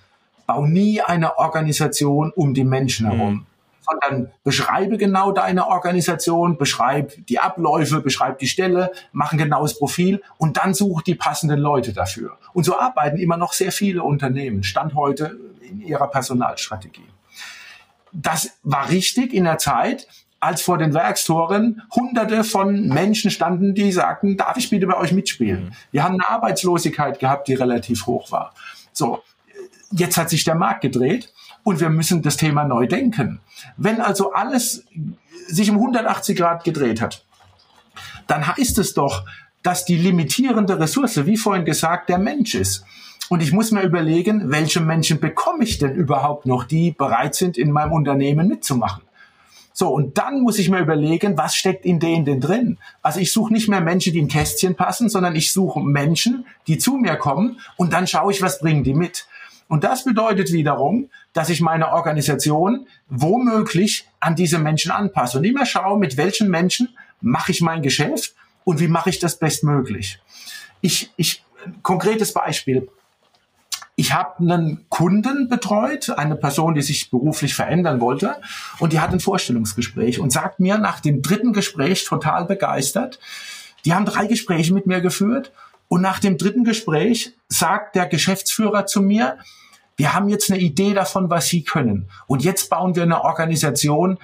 [0.46, 3.34] bau nie eine Organisation um die Menschen herum.
[3.34, 3.46] Mhm
[3.90, 10.22] sondern beschreibe genau deine Organisation, beschreib die Abläufe, beschreib die Stelle, mach ein genaues Profil
[10.38, 12.38] und dann such die passenden Leute dafür.
[12.52, 17.08] Und so arbeiten immer noch sehr viele Unternehmen, Stand heute in ihrer Personalstrategie.
[18.12, 20.08] Das war richtig in der Zeit,
[20.40, 25.12] als vor den Werkstoren hunderte von Menschen standen, die sagten, darf ich bitte bei euch
[25.12, 25.66] mitspielen?
[25.66, 25.70] Mhm.
[25.90, 28.54] Wir haben eine Arbeitslosigkeit gehabt, die relativ hoch war.
[28.92, 29.22] So,
[29.90, 33.40] jetzt hat sich der Markt gedreht und wir müssen das Thema neu denken.
[33.76, 34.84] Wenn also alles
[35.46, 37.24] sich um 180 Grad gedreht hat,
[38.26, 39.24] dann heißt es doch,
[39.62, 42.84] dass die limitierende Ressource, wie vorhin gesagt, der Mensch ist.
[43.28, 47.58] Und ich muss mir überlegen, welche Menschen bekomme ich denn überhaupt noch, die bereit sind,
[47.58, 49.02] in meinem Unternehmen mitzumachen.
[49.72, 52.78] So, und dann muss ich mir überlegen, was steckt in denen denn drin?
[53.02, 56.76] Also ich suche nicht mehr Menschen, die in Kästchen passen, sondern ich suche Menschen, die
[56.76, 59.26] zu mir kommen und dann schaue ich, was bringen die mit.
[59.70, 65.64] Und das bedeutet wiederum, dass ich meine Organisation womöglich an diese Menschen anpasse und immer
[65.64, 66.88] schaue, mit welchen Menschen
[67.20, 70.18] mache ich mein Geschäft und wie mache ich das bestmöglich.
[70.80, 71.44] Ich, ich,
[71.82, 72.88] konkretes Beispiel.
[73.94, 78.34] Ich habe einen Kunden betreut, eine Person, die sich beruflich verändern wollte,
[78.80, 83.20] und die hat ein Vorstellungsgespräch und sagt mir nach dem dritten Gespräch total begeistert,
[83.84, 85.52] die haben drei Gespräche mit mir geführt
[85.90, 89.38] und nach dem dritten Gespräch sagt der Geschäftsführer zu mir,
[89.96, 92.08] wir haben jetzt eine Idee davon, was Sie können.
[92.28, 94.18] Und jetzt bauen wir eine Organisation,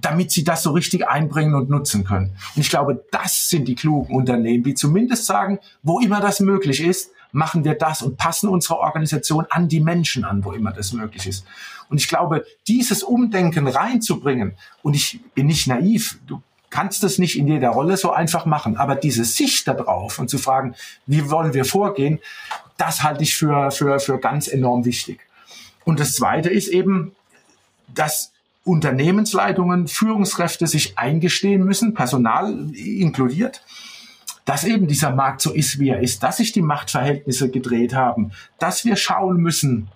[0.00, 2.34] damit Sie das so richtig einbringen und nutzen können.
[2.56, 6.82] Und ich glaube, das sind die klugen Unternehmen, die zumindest sagen, wo immer das möglich
[6.82, 10.94] ist, machen wir das und passen unsere Organisation an die Menschen an, wo immer das
[10.94, 11.44] möglich ist.
[11.90, 17.36] Und ich glaube, dieses Umdenken reinzubringen, und ich bin nicht naiv, du kannst es nicht
[17.36, 20.74] in jeder Rolle so einfach machen, aber diese Sicht darauf und zu fragen,
[21.06, 22.20] wie wollen wir vorgehen,
[22.78, 25.20] das halte ich für, für, für ganz enorm wichtig.
[25.84, 27.12] Und das Zweite ist eben,
[27.88, 28.32] dass
[28.64, 33.62] Unternehmensleitungen, Führungskräfte sich eingestehen müssen, Personal inkludiert,
[34.44, 38.32] dass eben dieser Markt so ist, wie er ist, dass sich die Machtverhältnisse gedreht haben,
[38.58, 39.88] dass wir schauen müssen,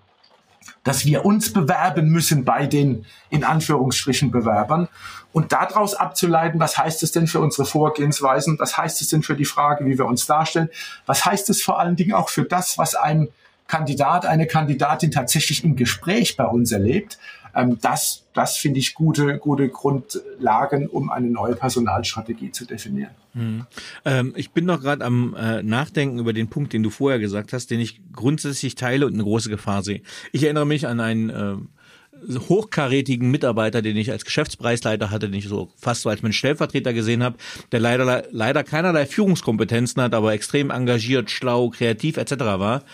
[0.85, 4.88] dass wir uns bewerben müssen bei den in Anführungsstrichen Bewerbern.
[5.33, 9.35] Und daraus abzuleiten, was heißt es denn für unsere Vorgehensweisen, was heißt es denn für
[9.35, 10.68] die Frage, wie wir uns darstellen,
[11.07, 13.29] was heißt es vor allen Dingen auch für das, was ein
[13.66, 17.18] Kandidat, eine Kandidatin tatsächlich im Gespräch bei uns erlebt.
[17.55, 23.12] Ähm, das, das finde ich gute, gute Grundlagen, um eine neue Personalstrategie zu definieren.
[23.33, 23.67] Hm.
[24.05, 27.53] Ähm, ich bin noch gerade am äh, Nachdenken über den Punkt, den du vorher gesagt
[27.53, 30.03] hast, den ich grundsätzlich teile und eine große Gefahr sehe.
[30.33, 31.57] Ich erinnere mich an einen äh,
[32.49, 36.93] hochkarätigen Mitarbeiter, den ich als Geschäftspreisleiter hatte, den ich so fast so als mein Stellvertreter
[36.93, 37.37] gesehen habe,
[37.73, 42.33] der leider leider keinerlei Führungskompetenzen hat, aber extrem engagiert, schlau, kreativ etc.
[42.40, 42.85] war.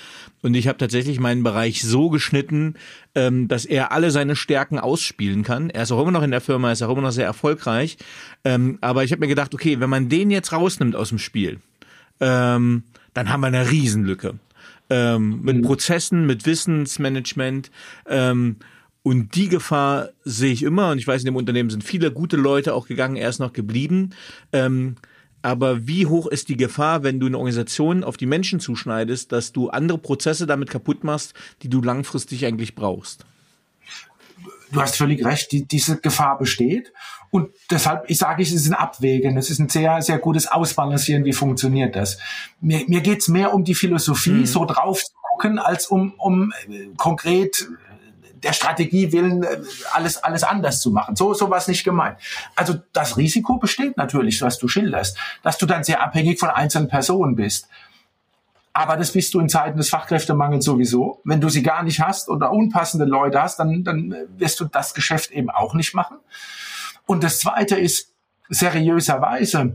[0.43, 2.75] Und ich habe tatsächlich meinen Bereich so geschnitten,
[3.15, 5.71] ähm, dass er alle seine Stärken ausspielen kann.
[5.71, 7.99] Er ist auch immer noch in der Firma, ist auch immer noch sehr erfolgreich.
[8.45, 11.61] Ähm, aber ich habe mir gedacht, okay, wenn man den jetzt rausnimmt aus dem Spiel,
[12.21, 14.39] ähm, dann haben wir eine Riesenlücke.
[14.89, 15.63] Ähm, mit mhm.
[15.63, 17.71] Prozessen, mit Wissensmanagement.
[18.09, 18.57] Ähm,
[19.03, 20.91] und die Gefahr sehe ich immer.
[20.91, 23.53] Und ich weiß, in dem Unternehmen sind viele gute Leute auch gegangen, er ist noch
[23.53, 24.11] geblieben.
[24.53, 24.97] Ähm,
[25.43, 29.53] aber wie hoch ist die Gefahr, wenn du eine Organisation auf die Menschen zuschneidest, dass
[29.53, 33.25] du andere Prozesse damit kaputt machst, die du langfristig eigentlich brauchst?
[34.73, 36.93] Du hast völlig recht, die, diese Gefahr besteht.
[37.31, 41.25] Und deshalb, ich sage, es ist ein Abwägen, es ist ein sehr, sehr gutes Ausbalancieren,
[41.25, 42.19] wie funktioniert das.
[42.61, 44.47] Mir, mir geht's mehr um die Philosophie, mhm.
[44.47, 47.69] so drauf zu gucken, als um, um äh, konkret
[48.43, 49.59] der Strategie willen äh,
[49.93, 51.17] alles, alles anders zu machen.
[51.17, 52.19] So, so war es nicht gemeint.
[52.57, 56.89] Also das Risiko besteht natürlich, was du schilderst, dass du dann sehr abhängig von einzelnen
[56.89, 57.69] Personen bist.
[58.73, 61.21] Aber das bist du in Zeiten des Fachkräftemangels sowieso.
[61.25, 64.95] Wenn du sie gar nicht hast oder unpassende Leute hast, dann, dann wirst du das
[64.95, 66.19] Geschäft eben auch nicht machen.
[67.07, 68.11] Und das Zweite ist,
[68.49, 69.75] seriöserweise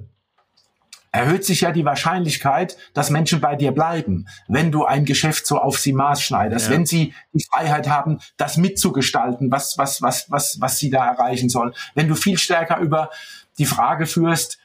[1.15, 5.58] erhöht sich ja die Wahrscheinlichkeit, dass Menschen bei dir bleiben, wenn du ein Geschäft so
[5.58, 6.73] auf sie maßschneiderst, ja.
[6.73, 11.49] wenn sie die Freiheit haben, das mitzugestalten, was, was, was, was, was sie da erreichen
[11.49, 11.73] sollen.
[11.93, 13.10] Wenn du viel stärker über
[13.58, 14.60] die Frage führst,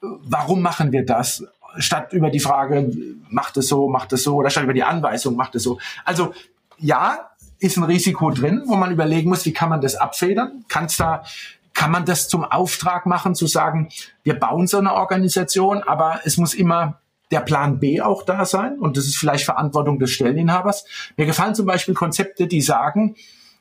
[0.00, 1.44] warum machen wir das?
[1.78, 2.90] Statt über die Frage,
[3.28, 5.78] macht es so, macht es so, oder statt über die Anweisung, macht es so.
[6.04, 6.34] Also,
[6.78, 10.64] ja, ist ein Risiko drin, wo man überlegen muss, wie kann man das abfedern?
[10.68, 11.22] Kann es da
[11.74, 13.88] kann man das zum Auftrag machen, zu sagen,
[14.22, 18.78] wir bauen so eine Organisation, aber es muss immer der Plan B auch da sein
[18.78, 20.84] und das ist vielleicht Verantwortung des Stelleninhabers.
[21.16, 23.14] Mir gefallen zum Beispiel Konzepte, die sagen,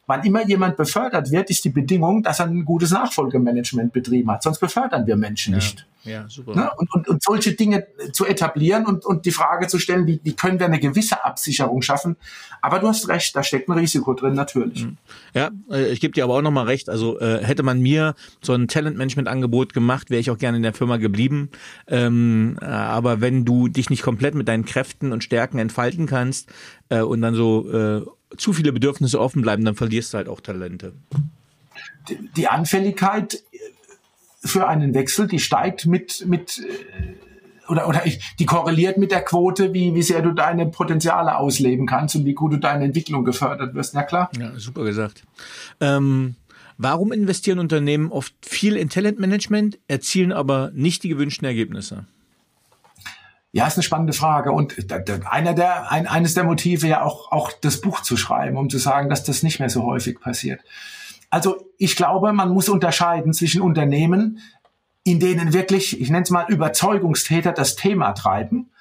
[0.10, 4.42] Wann immer jemand befördert wird, ist die Bedingung, dass er ein gutes Nachfolgemanagement betrieben hat.
[4.42, 5.58] Sonst befördern wir Menschen ja.
[5.58, 5.86] nicht.
[6.04, 6.56] Ja, super.
[6.56, 6.72] Ne?
[6.78, 10.34] Und, und, und solche Dinge zu etablieren und, und die Frage zu stellen, wie, wie
[10.34, 12.16] können wir eine gewisse Absicherung schaffen?
[12.62, 14.86] Aber du hast recht, da steckt ein Risiko drin, natürlich.
[14.86, 14.98] Mhm.
[15.34, 16.90] Ja, äh, ich gebe dir aber auch nochmal recht.
[16.90, 20.74] Also äh, hätte man mir so ein Talentmanagement-Angebot gemacht, wäre ich auch gerne in der
[20.74, 21.50] Firma geblieben.
[21.88, 26.50] Ähm, äh, aber wenn du dich nicht komplett mit deinen Kräften und Stärken entfalten kannst
[26.88, 28.06] äh, und dann so äh,
[28.38, 30.94] zu viele Bedürfnisse offen bleiben, dann verlierst du halt auch Talente.
[32.36, 33.44] Die Anfälligkeit
[34.40, 37.14] für einen Wechsel, die steigt mit, mit äh,
[37.70, 41.86] oder, oder ich, die korreliert mit der Quote, wie, wie sehr du deine Potenziale ausleben
[41.86, 43.94] kannst und wie gut du deine Entwicklung gefördert wirst.
[43.94, 44.30] Ja klar.
[44.40, 45.24] Ja, super gesagt.
[45.80, 46.36] Ähm,
[46.78, 52.06] warum investieren Unternehmen oft viel in Talentmanagement, erzielen aber nicht die gewünschten Ergebnisse?
[53.52, 54.52] Ja, ist eine spannende Frage.
[54.52, 54.76] Und
[55.26, 58.78] einer der, ein, eines der Motive ja auch, auch das Buch zu schreiben, um zu
[58.78, 60.62] sagen, dass das nicht mehr so häufig passiert.
[61.30, 64.40] Also ich glaube, man muss unterscheiden zwischen Unternehmen,
[65.04, 68.72] in denen wirklich, ich nenne es mal Überzeugungstäter das Thema treiben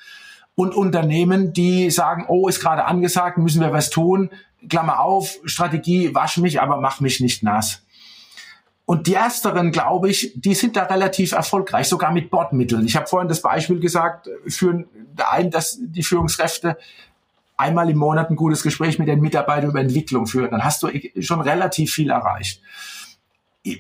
[0.55, 4.31] und Unternehmen, die sagen, oh, ist gerade angesagt, müssen wir was tun,
[4.69, 7.83] Klammer auf, Strategie, wasch mich, aber mach mich nicht nass.
[8.85, 12.87] Und die ersteren, glaube ich, die sind da relativ erfolgreich, sogar mit Bordmitteln.
[12.87, 14.87] Ich habe vorhin das Beispiel gesagt, führen
[15.31, 16.79] ein, dass die Führungskräfte
[17.59, 20.51] einmal im Monat ein gutes Gespräch mit den Mitarbeitern über Entwicklung führen.
[20.51, 20.89] Dann hast du
[21.21, 22.63] schon relativ viel erreicht.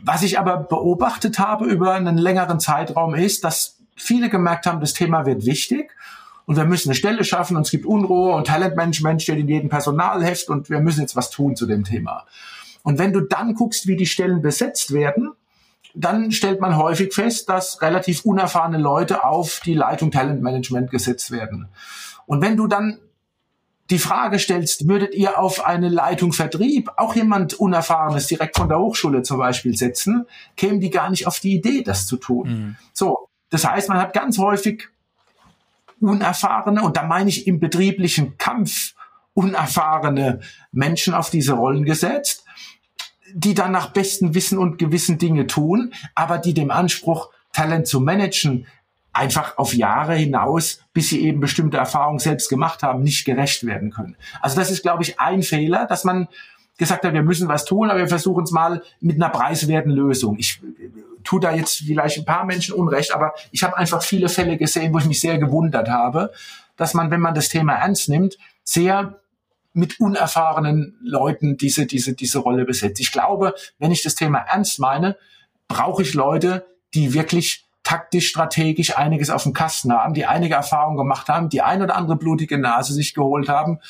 [0.03, 4.93] Was ich aber beobachtet habe über einen längeren Zeitraum ist, dass viele gemerkt haben, das
[4.93, 5.93] Thema wird wichtig
[6.45, 9.69] und wir müssen eine Stelle schaffen und es gibt Unruhe und Talentmanagement steht in jedem
[9.69, 12.27] Personalheft und wir müssen jetzt was tun zu dem Thema.
[12.83, 15.33] Und wenn du dann guckst, wie die Stellen besetzt werden,
[15.95, 21.69] dann stellt man häufig fest, dass relativ unerfahrene Leute auf die Leitung Talentmanagement gesetzt werden.
[22.27, 22.99] Und wenn du dann
[23.90, 28.79] die Frage stellst, würdet ihr auf eine Leitung Vertrieb auch jemand Unerfahrenes direkt von der
[28.79, 32.48] Hochschule zum Beispiel setzen, kämen die gar nicht auf die Idee, das zu tun.
[32.48, 32.77] Mhm.
[32.92, 34.88] So, das heißt, man hat ganz häufig
[36.01, 38.94] unerfahrene, und da meine ich im betrieblichen Kampf
[39.33, 42.44] unerfahrene Menschen auf diese Rollen gesetzt,
[43.33, 48.01] die dann nach bestem Wissen und Gewissen Dinge tun, aber die dem Anspruch, Talent zu
[48.01, 48.66] managen,
[49.18, 53.90] einfach auf Jahre hinaus, bis sie eben bestimmte Erfahrungen selbst gemacht haben, nicht gerecht werden
[53.90, 54.16] können.
[54.40, 56.28] Also das ist, glaube ich, ein Fehler, dass man
[56.78, 60.38] gesagt hat, wir müssen was tun, aber wir versuchen es mal mit einer preiswerten Lösung.
[60.38, 60.62] Ich
[61.24, 64.94] tue da jetzt vielleicht ein paar Menschen Unrecht, aber ich habe einfach viele Fälle gesehen,
[64.94, 66.33] wo ich mich sehr gewundert habe,
[66.76, 69.18] dass man, wenn man das Thema ernst nimmt, sehr
[69.72, 73.00] mit unerfahrenen Leuten diese, diese, diese Rolle besetzt.
[73.00, 75.16] Ich glaube, wenn ich das Thema ernst meine,
[75.66, 80.98] brauche ich Leute, die wirklich taktisch, strategisch einiges auf dem Kasten haben, die einige Erfahrungen
[80.98, 83.81] gemacht haben, die ein oder andere blutige Nase sich geholt haben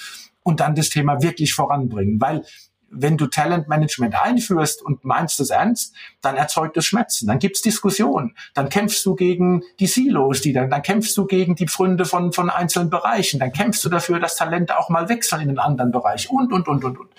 [0.45, 2.21] und dann das Thema wirklich voranbringen.
[2.21, 2.45] Weil
[2.91, 8.37] wenn du Talentmanagement einführst und meinst es ernst, dann erzeugt es Schmerzen, dann gibt's Diskussionen,
[8.55, 12.33] dann kämpfst du gegen die Silos, die dann, dann kämpfst du gegen die Pfründe von,
[12.33, 15.91] von einzelnen Bereichen, dann kämpfst du dafür, dass Talente auch mal wechseln in einen anderen
[15.91, 17.11] Bereich und, und, und, und, und.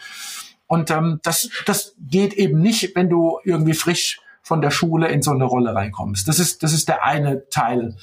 [0.65, 5.21] Und ähm, das, das geht eben nicht, wenn du irgendwie frisch von der Schule in
[5.21, 6.27] so eine Rolle reinkommst.
[6.27, 7.95] Das ist, das ist der eine Teil.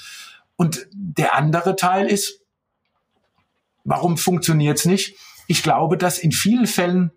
[0.54, 2.40] Und der andere Teil ist,
[3.82, 5.16] warum funktioniert's nicht?
[5.48, 7.10] Ich glaube, dass in vielen Fällen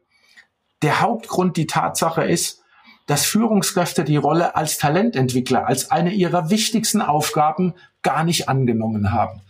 [0.81, 2.63] der Hauptgrund die Tatsache ist,
[3.05, 9.41] dass Führungskräfte die Rolle als Talententwickler, als eine ihrer wichtigsten Aufgaben gar nicht angenommen haben.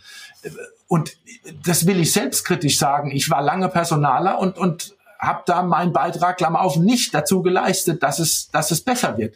[0.89, 1.15] Und
[1.63, 3.12] das will ich selbstkritisch sagen.
[3.12, 8.02] Ich war lange Personaler und, und habe da meinen Beitrag, Klammer auf, nicht dazu geleistet,
[8.02, 9.36] dass es, dass es besser wird.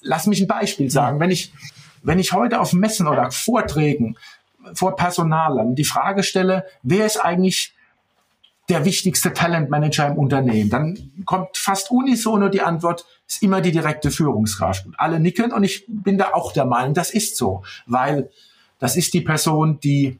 [0.00, 1.18] Lass mich ein Beispiel sagen.
[1.18, 1.52] Wenn ich,
[2.02, 4.16] wenn ich heute auf Messen oder Vorträgen
[4.72, 7.74] vor Personalern die Frage stelle, wer ist eigentlich
[8.68, 10.70] der wichtigste Talentmanager im Unternehmen?
[10.70, 14.86] Dann kommt fast unisono die Antwort, ist immer die direkte Führungskraft.
[14.86, 18.30] Und alle nicken und ich bin da auch der Meinung, das ist so, weil
[18.78, 20.18] das ist die Person, die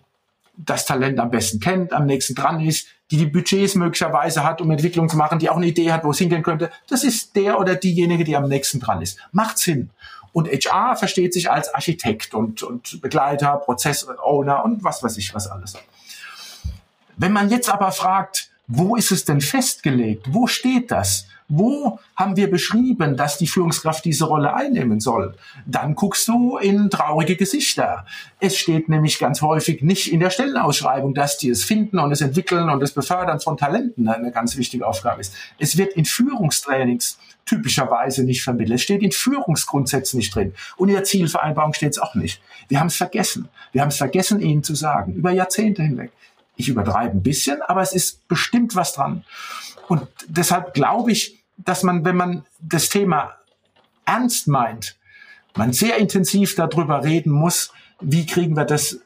[0.56, 4.70] das Talent am besten kennt, am nächsten dran ist, die die Budgets möglicherweise hat, um
[4.70, 6.70] Entwicklung zu machen, die auch eine Idee hat, wo es hingehen könnte.
[6.88, 9.18] Das ist der oder diejenige, die am nächsten dran ist.
[9.32, 9.90] Macht Sinn.
[10.32, 15.46] Und HR versteht sich als Architekt und, und Begleiter, Prozessowner und was weiß ich was
[15.46, 15.74] alles.
[17.16, 20.26] Wenn man jetzt aber fragt, wo ist es denn festgelegt?
[20.28, 21.26] Wo steht das?
[21.48, 25.36] Wo haben wir beschrieben, dass die Führungskraft diese Rolle einnehmen soll?
[25.64, 28.04] Dann guckst du in traurige Gesichter.
[28.40, 32.20] Es steht nämlich ganz häufig nicht in der Stellenausschreibung, dass die es finden und es
[32.20, 35.34] entwickeln und es befördern von Talenten eine ganz wichtige Aufgabe ist.
[35.58, 38.74] Es wird in Führungstrainings typischerweise nicht vermittelt.
[38.74, 40.52] Es steht in Führungsgrundsätzen nicht drin.
[40.76, 42.42] Und in der Zielvereinbarung steht es auch nicht.
[42.68, 43.48] Wir haben es vergessen.
[43.72, 46.10] Wir haben es vergessen, Ihnen zu sagen, über Jahrzehnte hinweg.
[46.56, 49.24] Ich übertreibe ein bisschen, aber es ist bestimmt was dran.
[49.88, 53.34] Und deshalb glaube ich, dass man, wenn man das Thema
[54.04, 54.96] ernst meint,
[55.54, 59.00] man sehr intensiv darüber reden muss, wie kriegen wir das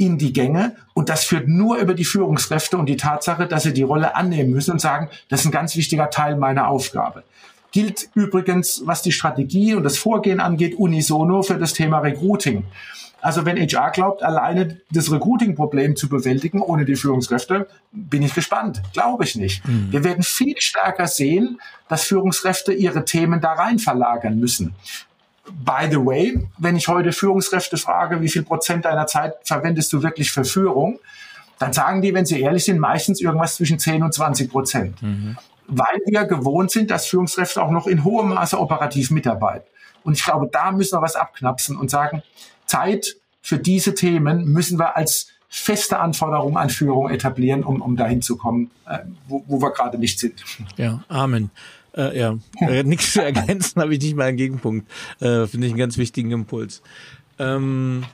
[0.00, 0.76] in die Gänge.
[0.94, 4.50] Und das führt nur über die Führungskräfte und die Tatsache, dass sie die Rolle annehmen
[4.50, 7.22] müssen und sagen, das ist ein ganz wichtiger Teil meiner Aufgabe.
[7.70, 12.64] Gilt übrigens, was die Strategie und das Vorgehen angeht, unisono für das Thema Recruiting.
[13.20, 18.82] Also wenn HR glaubt, alleine das Recruiting-Problem zu bewältigen ohne die Führungskräfte, bin ich gespannt.
[18.92, 19.66] Glaube ich nicht.
[19.66, 19.92] Mhm.
[19.92, 24.74] Wir werden viel stärker sehen, dass Führungskräfte ihre Themen da rein verlagern müssen.
[25.44, 30.02] By the way, wenn ich heute Führungskräfte frage, wie viel Prozent deiner Zeit verwendest du
[30.02, 30.98] wirklich für Führung,
[31.58, 35.02] dann sagen die, wenn sie ehrlich sind, meistens irgendwas zwischen 10 und 20 Prozent.
[35.02, 35.36] Mhm.
[35.66, 39.66] Weil wir gewohnt sind, dass Führungskräfte auch noch in hohem Maße operativ mitarbeiten.
[40.02, 42.22] Und ich glaube, da müssen wir was abknapsen und sagen,
[42.70, 48.22] Zeit für diese Themen müssen wir als feste Anforderung an Führung etablieren, um, um dahin
[48.22, 50.44] zu kommen, äh, wo, wo wir gerade nicht sind.
[50.76, 51.50] Ja, Amen.
[51.96, 54.88] Äh, ja, äh, nichts zu ergänzen, habe ich nicht mal einen Gegenpunkt.
[55.18, 56.82] Äh, Finde ich einen ganz wichtigen Impuls.
[57.40, 58.04] Ähm,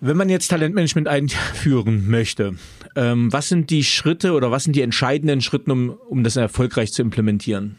[0.00, 2.56] wenn man jetzt Talentmanagement einführen möchte,
[2.96, 6.92] ähm, was sind die Schritte oder was sind die entscheidenden Schritte, um, um das erfolgreich
[6.94, 7.78] zu implementieren?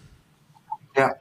[0.95, 1.15] Ja.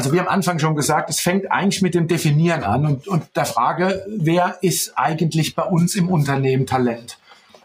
[0.00, 3.06] Also wir haben am Anfang schon gesagt, es fängt eigentlich mit dem Definieren an und,
[3.06, 7.18] und der Frage, wer ist eigentlich bei uns im Unternehmen Talent?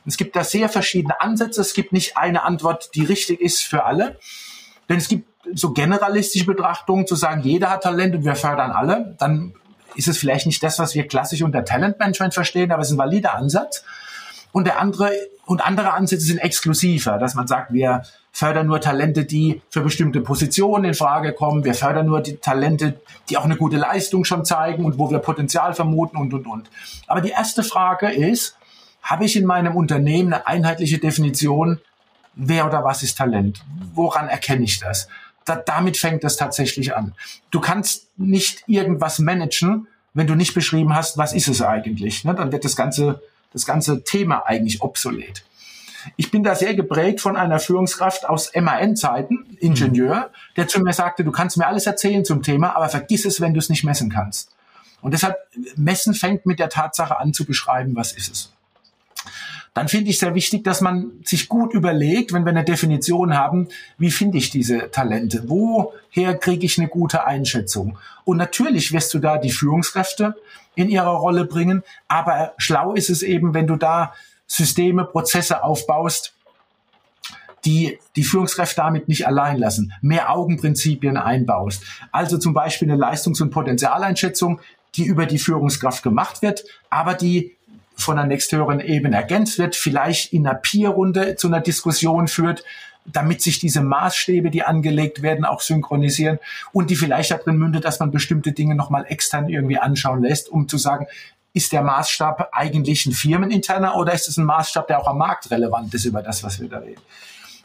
[0.06, 1.62] Es gibt da sehr verschiedene Ansätze.
[1.62, 4.20] Es gibt nicht eine Antwort, die richtig ist für alle.
[4.90, 9.16] Denn es gibt so generalistische Betrachtungen zu sagen, jeder hat Talent und wir fördern alle.
[9.18, 9.54] Dann
[9.96, 12.98] ist es vielleicht nicht das, was wir klassisch unter Talentmanagement verstehen, aber es ist ein
[12.98, 13.86] valider Ansatz.
[14.52, 15.10] Und der andere
[15.46, 18.02] und andere Ansätze sind exklusiver, dass man sagt, wir
[18.36, 21.64] fördern nur Talente, die für bestimmte Positionen in Frage kommen.
[21.64, 25.20] Wir fördern nur die Talente, die auch eine gute Leistung schon zeigen und wo wir
[25.20, 26.70] Potenzial vermuten und, und, und.
[27.08, 28.58] Aber die erste Frage ist,
[29.02, 31.80] habe ich in meinem Unternehmen eine einheitliche Definition,
[32.34, 33.64] wer oder was ist Talent?
[33.94, 35.08] Woran erkenne ich das?
[35.46, 37.14] Da, damit fängt das tatsächlich an.
[37.52, 42.26] Du kannst nicht irgendwas managen, wenn du nicht beschrieben hast, was ist es eigentlich.
[42.26, 42.36] Ne?
[42.36, 43.22] Dann wird das ganze,
[43.54, 45.46] das ganze Thema eigentlich obsolet.
[46.18, 51.24] Ich bin da sehr geprägt von einer Führungskraft aus MAN-Zeiten, Ingenieur, der zu mir sagte,
[51.24, 54.10] du kannst mir alles erzählen zum Thema, aber vergiss es, wenn du es nicht messen
[54.10, 54.56] kannst.
[55.02, 55.38] Und deshalb,
[55.76, 58.52] Messen fängt mit der Tatsache an zu beschreiben, was ist es.
[59.76, 63.68] Dann finde ich sehr wichtig, dass man sich gut überlegt, wenn wir eine Definition haben,
[63.98, 65.44] wie finde ich diese Talente?
[65.50, 67.98] Woher kriege ich eine gute Einschätzung?
[68.24, 70.36] Und natürlich wirst du da die Führungskräfte
[70.76, 74.14] in ihrer Rolle bringen, aber schlau ist es eben, wenn du da
[74.48, 76.34] Systeme, Prozesse aufbaust,
[77.66, 81.84] die die Führungskräfte damit nicht allein lassen, mehr Augenprinzipien einbaust.
[82.12, 84.60] Also zum Beispiel eine Leistungs- und Potenzialeinschätzung,
[84.96, 87.56] die über die Führungskraft gemacht wird, aber die
[87.96, 92.64] von der nächsthöheren Ebene ergänzt wird, vielleicht in einer Peer-Runde zu einer Diskussion führt,
[93.06, 96.40] damit sich diese Maßstäbe, die angelegt werden, auch synchronisieren
[96.72, 100.68] und die vielleicht darin mündet, dass man bestimmte Dinge nochmal extern irgendwie anschauen lässt, um
[100.68, 101.06] zu sagen,
[101.56, 105.50] ist der Maßstab eigentlich ein firmeninterner oder ist es ein Maßstab, der auch am Markt
[105.50, 107.02] relevant ist über das, was wir da reden?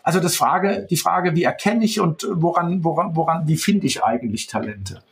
[0.05, 4.05] Also das Frage, die Frage, wie erkenne ich und woran, woran, woran, wie finde ich
[4.05, 5.03] eigentlich Talente?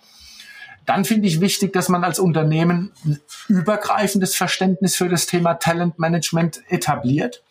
[0.86, 6.62] Dann finde ich wichtig, dass man als Unternehmen ein übergreifendes Verständnis für das Thema Talentmanagement
[6.68, 7.42] etabliert.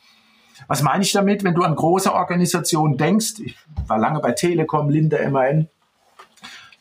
[0.67, 1.43] Was meine ich damit?
[1.43, 5.67] Wenn du an große Organisationen denkst, ich war lange bei Telekom, Linde, MAN,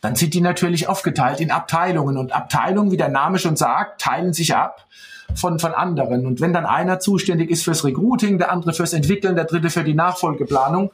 [0.00, 2.16] dann sind die natürlich aufgeteilt in Abteilungen.
[2.16, 4.87] Und Abteilungen, wie der Name schon sagt, teilen sich ab
[5.35, 6.27] von, von anderen.
[6.27, 9.85] Und wenn dann einer zuständig ist fürs Recruiting, der andere fürs Entwickeln, der dritte für
[9.85, 10.90] die Nachfolgeplanung,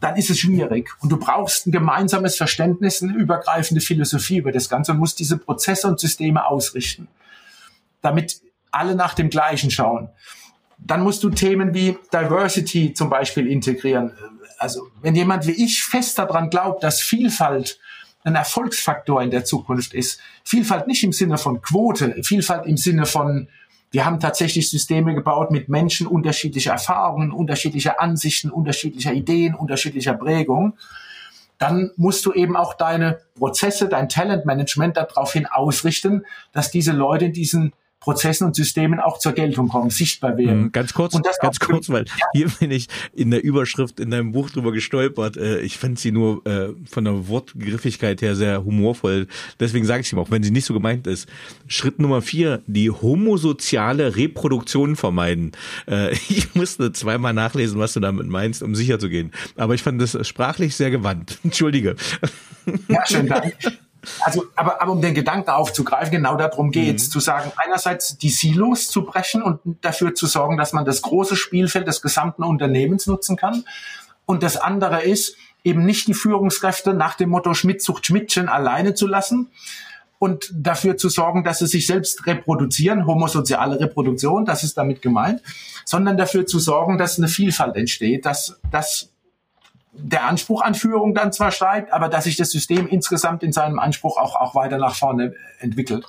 [0.00, 0.90] dann ist es schwierig.
[1.00, 5.38] Und du brauchst ein gemeinsames Verständnis, eine übergreifende Philosophie über das Ganze und musst diese
[5.38, 7.08] Prozesse und Systeme ausrichten,
[8.00, 10.08] damit alle nach dem Gleichen schauen.
[10.78, 14.12] Dann musst du Themen wie Diversity zum Beispiel integrieren.
[14.58, 17.78] Also wenn jemand wie ich fest daran glaubt, dass Vielfalt
[18.24, 23.06] ein Erfolgsfaktor in der Zukunft ist, Vielfalt nicht im Sinne von Quote, Vielfalt im Sinne
[23.06, 23.48] von
[23.92, 30.78] wir haben tatsächlich Systeme gebaut mit Menschen unterschiedlicher Erfahrungen, unterschiedlicher Ansichten, unterschiedlicher Ideen, unterschiedlicher Prägung.
[31.58, 37.32] Dann musst du eben auch deine Prozesse, dein Talentmanagement daraufhin ausrichten, dass diese Leute in
[37.34, 40.64] diesen Prozessen und Systemen auch zur Geltung kommen, sichtbar werden.
[40.64, 42.26] Mhm, ganz kurz, ganz kurz, weil ja.
[42.32, 45.36] hier bin ich in der Überschrift in deinem Buch drüber gestolpert.
[45.36, 49.28] Äh, ich fand sie nur äh, von der Wortgriffigkeit her sehr humorvoll.
[49.60, 51.28] Deswegen sage ich sie auch wenn sie nicht so gemeint ist.
[51.68, 55.52] Schritt Nummer vier, die homosoziale Reproduktion vermeiden.
[55.88, 59.30] Äh, ich musste zweimal nachlesen, was du damit meinst, um sicher zu gehen.
[59.56, 61.38] Aber ich fand das sprachlich sehr gewandt.
[61.44, 61.94] Entschuldige.
[62.88, 63.54] Ja, schönen Dank.
[64.20, 67.12] Also, aber, aber um den Gedanken aufzugreifen, genau darum geht's, mhm.
[67.12, 71.36] zu sagen, einerseits die Silos zu brechen und dafür zu sorgen, dass man das große
[71.36, 73.64] Spielfeld des gesamten Unternehmens nutzen kann.
[74.26, 78.94] Und das andere ist, eben nicht die Führungskräfte nach dem Motto Schmidt sucht Schmidtchen alleine
[78.94, 79.50] zu lassen
[80.18, 85.42] und dafür zu sorgen, dass sie sich selbst reproduzieren, homosoziale Reproduktion, das ist damit gemeint,
[85.84, 89.11] sondern dafür zu sorgen, dass eine Vielfalt entsteht, dass, dass
[89.92, 93.78] der Anspruch an Führung dann zwar steigt, aber dass sich das System insgesamt in seinem
[93.78, 96.06] Anspruch auch, auch weiter nach vorne entwickelt.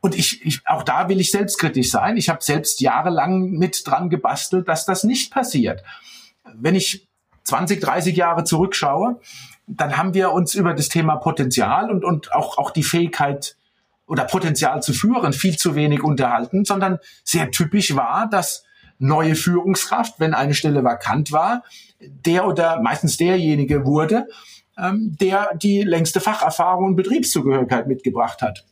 [0.00, 2.16] Und ich, ich, auch da will ich selbstkritisch sein.
[2.16, 5.82] Ich habe selbst jahrelang mit dran gebastelt, dass das nicht passiert.
[6.54, 7.06] Wenn ich
[7.44, 9.20] 20, 30 Jahre zurückschaue,
[9.66, 13.56] dann haben wir uns über das Thema Potenzial und, und auch, auch die Fähigkeit
[14.06, 18.64] oder Potenzial zu führen viel zu wenig unterhalten, sondern sehr typisch war, dass
[19.02, 21.64] neue Führungskraft, wenn eine Stelle vakant war,
[22.00, 24.26] der oder meistens derjenige wurde,
[24.78, 28.64] ähm, der die längste Facherfahrung und Betriebszugehörigkeit mitgebracht hat.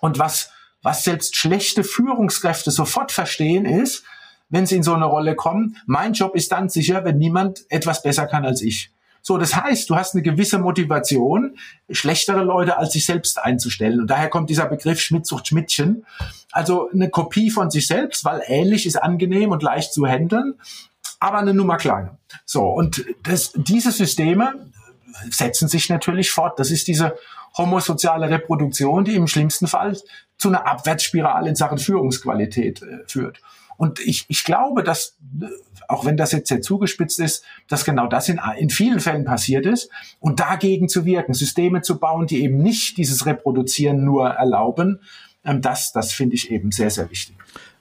[0.00, 0.50] Und was,
[0.82, 4.04] was selbst schlechte Führungskräfte sofort verstehen ist,
[4.48, 8.02] wenn sie in so eine Rolle kommen, mein Job ist dann sicher, wenn niemand etwas
[8.02, 8.92] besser kann als ich.
[9.26, 11.56] So, das heißt, du hast eine gewisse Motivation,
[11.90, 13.98] schlechtere Leute als sich selbst einzustellen.
[13.98, 16.06] Und daher kommt dieser Begriff Schmidt sucht Schmidtchen.
[16.52, 20.54] Also eine Kopie von sich selbst, weil ähnlich ist angenehm und leicht zu handeln,
[21.18, 22.18] aber eine Nummer kleiner.
[22.44, 24.70] So, und das, diese Systeme
[25.28, 26.60] setzen sich natürlich fort.
[26.60, 27.16] Das ist diese
[27.58, 29.98] homosoziale Reproduktion, die im schlimmsten Fall
[30.38, 33.40] zu einer Abwärtsspirale in Sachen Führungsqualität äh, führt.
[33.76, 35.46] Und ich, ich glaube, dass, äh,
[35.88, 39.66] auch wenn das jetzt sehr zugespitzt ist, dass genau das in, in vielen Fällen passiert
[39.66, 45.00] ist und dagegen zu wirken, Systeme zu bauen, die eben nicht dieses Reproduzieren nur erlauben,
[45.44, 47.36] ähm, das, das finde ich eben sehr, sehr wichtig.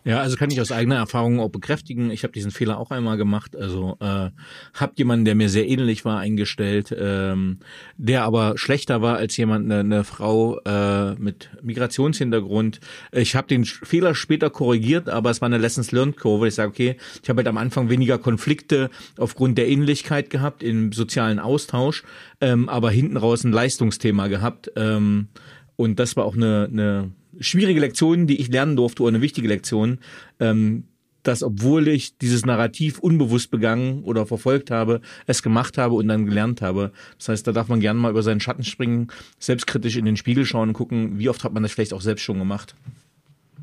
[0.07, 2.11] Ja, also kann ich aus eigener Erfahrung auch bekräftigen.
[2.11, 3.55] Ich habe diesen Fehler auch einmal gemacht.
[3.55, 4.29] Also äh,
[4.75, 7.57] habe jemanden, der mir sehr ähnlich war, eingestellt, ähm,
[7.97, 12.81] der aber schlechter war als jemand, eine, eine Frau äh, mit Migrationshintergrund.
[13.13, 16.49] Ich habe den Fehler später korrigiert, aber es war eine Lessons Learned Kurve.
[16.49, 20.91] Ich sage, okay, ich habe halt am Anfang weniger Konflikte aufgrund der Ähnlichkeit gehabt im
[20.91, 22.03] sozialen Austausch,
[22.41, 24.71] ähm, aber hinten raus ein Leistungsthema gehabt.
[24.75, 25.29] Ähm,
[25.77, 29.47] und das war auch eine, eine schwierige Lektion, die ich lernen durfte, oder eine wichtige
[29.47, 29.99] Lektion,
[30.39, 30.85] ähm,
[31.23, 36.25] dass obwohl ich dieses Narrativ unbewusst begangen oder verfolgt habe, es gemacht habe und dann
[36.25, 36.91] gelernt habe.
[37.17, 39.07] Das heißt, da darf man gerne mal über seinen Schatten springen,
[39.39, 42.23] selbstkritisch in den Spiegel schauen und gucken, wie oft hat man das vielleicht auch selbst
[42.23, 42.75] schon gemacht.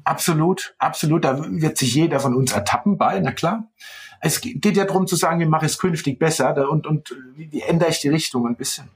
[0.04, 1.24] Absolut, absolut.
[1.24, 3.70] Da wird sich jeder von uns ertappen bei, na klar.
[4.20, 7.50] Es geht ja darum zu sagen, wie mache ich es künftig besser und, und wie,
[7.50, 8.88] wie ändere ich die Richtung ein bisschen.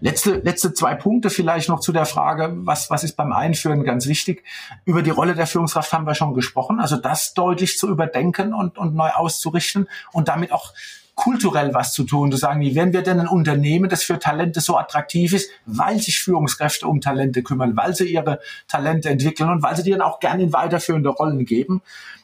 [0.00, 4.06] Letzte, letzte zwei Punkte vielleicht noch zu der Frage, was, was ist beim Einführen ganz
[4.06, 4.44] wichtig.
[4.84, 6.80] Über die Rolle der Führungskraft haben wir schon gesprochen.
[6.80, 10.72] Also das deutlich zu überdenken und, und neu auszurichten und damit auch
[11.14, 14.60] kulturell was zu tun, zu sagen, wie werden wir denn ein Unternehmen, das für Talente
[14.60, 19.62] so attraktiv ist, weil sich Führungskräfte um Talente kümmern, weil sie ihre Talente entwickeln und
[19.62, 21.82] weil sie die dann auch gerne in weiterführende Rollen geben.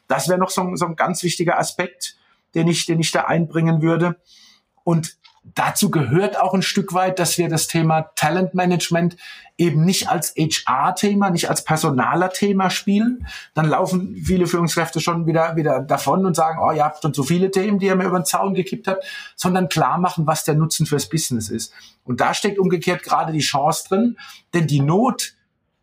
[0.09, 2.17] Das wäre noch so, so ein ganz wichtiger Aspekt,
[2.55, 4.17] den ich, den ich da einbringen würde.
[4.83, 5.19] Und
[5.55, 9.17] dazu gehört auch ein Stück weit, dass wir das Thema Talentmanagement
[9.59, 13.27] eben nicht als HR-Thema, nicht als personaler Thema spielen.
[13.55, 17.23] Dann laufen viele Führungskräfte schon wieder, wieder davon und sagen, oh, ihr habt schon so
[17.23, 20.55] viele Themen, die ihr mir über den Zaun gekippt habt, sondern klar machen, was der
[20.55, 21.73] Nutzen fürs Business ist.
[22.05, 24.17] Und da steckt umgekehrt gerade die Chance drin,
[24.53, 25.35] denn die Not,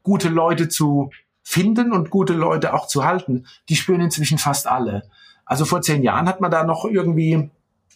[0.03, 1.09] gute Leute zu
[1.41, 5.03] finden und gute Leute auch zu halten, die spüren inzwischen fast alle.
[5.45, 7.49] Also vor zehn Jahren hat man da noch irgendwie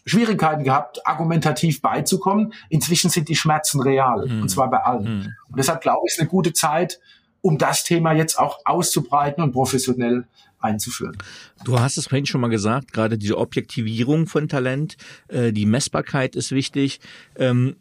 [0.08, 2.54] Schwierigkeiten gehabt, argumentativ beizukommen.
[2.70, 4.44] Inzwischen sind die Schmerzen real, mhm.
[4.44, 5.04] und zwar bei allen.
[5.04, 5.34] Mhm.
[5.50, 7.00] Und deshalb glaube ich, ist eine gute Zeit,
[7.42, 10.26] um das Thema jetzt auch auszubreiten und professionell
[10.60, 11.18] einzuführen.
[11.64, 14.98] Du hast es vorhin schon mal gesagt, gerade diese Objektivierung von Talent,
[15.28, 17.00] äh, die Messbarkeit ist wichtig.
[17.36, 17.76] Ähm,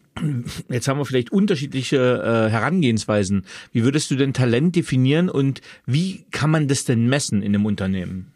[0.68, 3.44] jetzt haben wir vielleicht unterschiedliche äh, Herangehensweisen.
[3.72, 7.66] Wie würdest du denn Talent definieren und wie kann man das denn messen in einem
[7.66, 8.32] Unternehmen?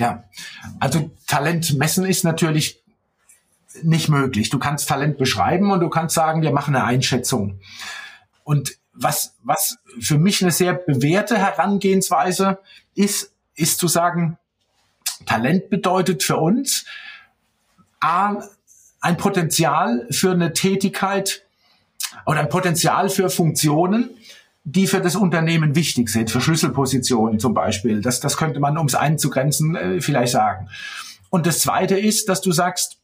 [0.00, 0.24] Ja,
[0.78, 2.82] also Talent messen ist natürlich
[3.82, 4.48] nicht möglich.
[4.48, 7.60] Du kannst Talent beschreiben und du kannst sagen, wir machen eine Einschätzung.
[8.42, 12.60] Und was, was für mich eine sehr bewährte Herangehensweise
[12.94, 14.38] ist, ist zu sagen,
[15.26, 16.86] Talent bedeutet für uns
[18.00, 18.42] A,
[19.02, 21.42] ein Potenzial für eine Tätigkeit
[22.24, 24.08] oder ein Potenzial für Funktionen,
[24.72, 28.00] die für das Unternehmen wichtig sind, für Schlüsselpositionen zum Beispiel.
[28.00, 30.68] Das, das könnte man, um es einzugrenzen, äh, vielleicht sagen.
[31.30, 32.98] Und das Zweite ist, dass du sagst,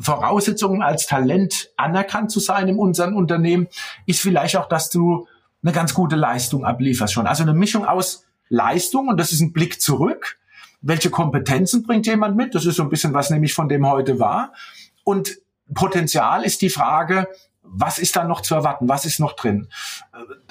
[0.00, 3.68] Voraussetzungen als Talent anerkannt zu sein in unserem Unternehmen,
[4.06, 5.28] ist vielleicht auch, dass du
[5.62, 7.26] eine ganz gute Leistung ablieferst schon.
[7.26, 10.38] Also eine Mischung aus Leistung, und das ist ein Blick zurück.
[10.80, 12.54] Welche Kompetenzen bringt jemand mit?
[12.54, 14.52] Das ist so ein bisschen was nämlich von dem heute war.
[15.04, 15.38] Und
[15.72, 17.28] Potenzial ist die Frage,
[17.64, 18.88] was ist da noch zu erwarten?
[18.88, 19.68] Was ist noch drin?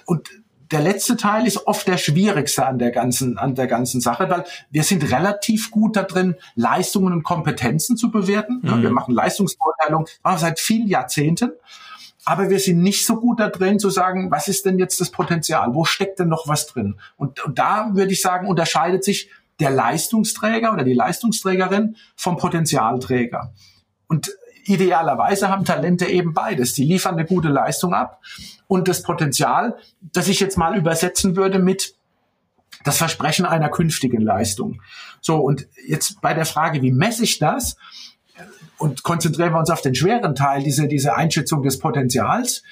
[0.05, 0.29] Und
[0.71, 4.43] der letzte Teil ist oft der schwierigste an der ganzen, an der ganzen Sache, weil
[4.71, 8.59] wir sind relativ gut da drin, Leistungen und Kompetenzen zu bewerten.
[8.63, 8.81] Mhm.
[8.81, 10.07] Wir machen Leistungsbeurteilung
[10.37, 11.51] seit vielen Jahrzehnten.
[12.25, 15.11] Aber wir sind nicht so gut da drin zu sagen, was ist denn jetzt das
[15.11, 15.75] Potenzial?
[15.75, 16.95] Wo steckt denn noch was drin?
[17.17, 23.53] Und, und da würde ich sagen, unterscheidet sich der Leistungsträger oder die Leistungsträgerin vom Potenzialträger.
[24.07, 24.31] Und
[24.65, 26.73] idealerweise haben Talente eben beides.
[26.73, 28.21] Die liefern eine gute Leistung ab
[28.67, 31.95] und das Potenzial, das ich jetzt mal übersetzen würde mit
[32.83, 34.81] das Versprechen einer künftigen Leistung.
[35.21, 37.77] So, und jetzt bei der Frage, wie messe ich das?
[38.77, 42.63] Und konzentrieren wir uns auf den schweren Teil, diese, diese Einschätzung des Potenzials.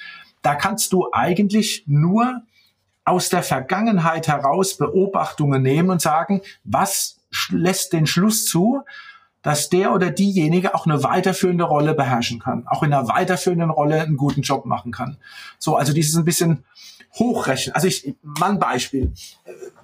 [0.42, 2.42] Da kannst du eigentlich nur
[3.04, 7.18] aus der Vergangenheit heraus Beobachtungen nehmen und sagen, was
[7.50, 8.82] lässt den Schluss zu,
[9.42, 14.00] dass der oder diejenige auch eine weiterführende Rolle beherrschen kann, auch in einer weiterführenden Rolle
[14.00, 15.16] einen guten Job machen kann.
[15.58, 16.64] So, also dieses ein bisschen
[17.18, 17.74] hochrechnen.
[17.74, 19.12] Also ich, mal ein Beispiel.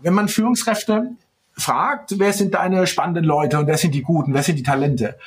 [0.00, 1.10] Wenn man Führungskräfte
[1.54, 5.18] fragt, wer sind deine spannenden Leute und wer sind die Guten, wer sind die Talente?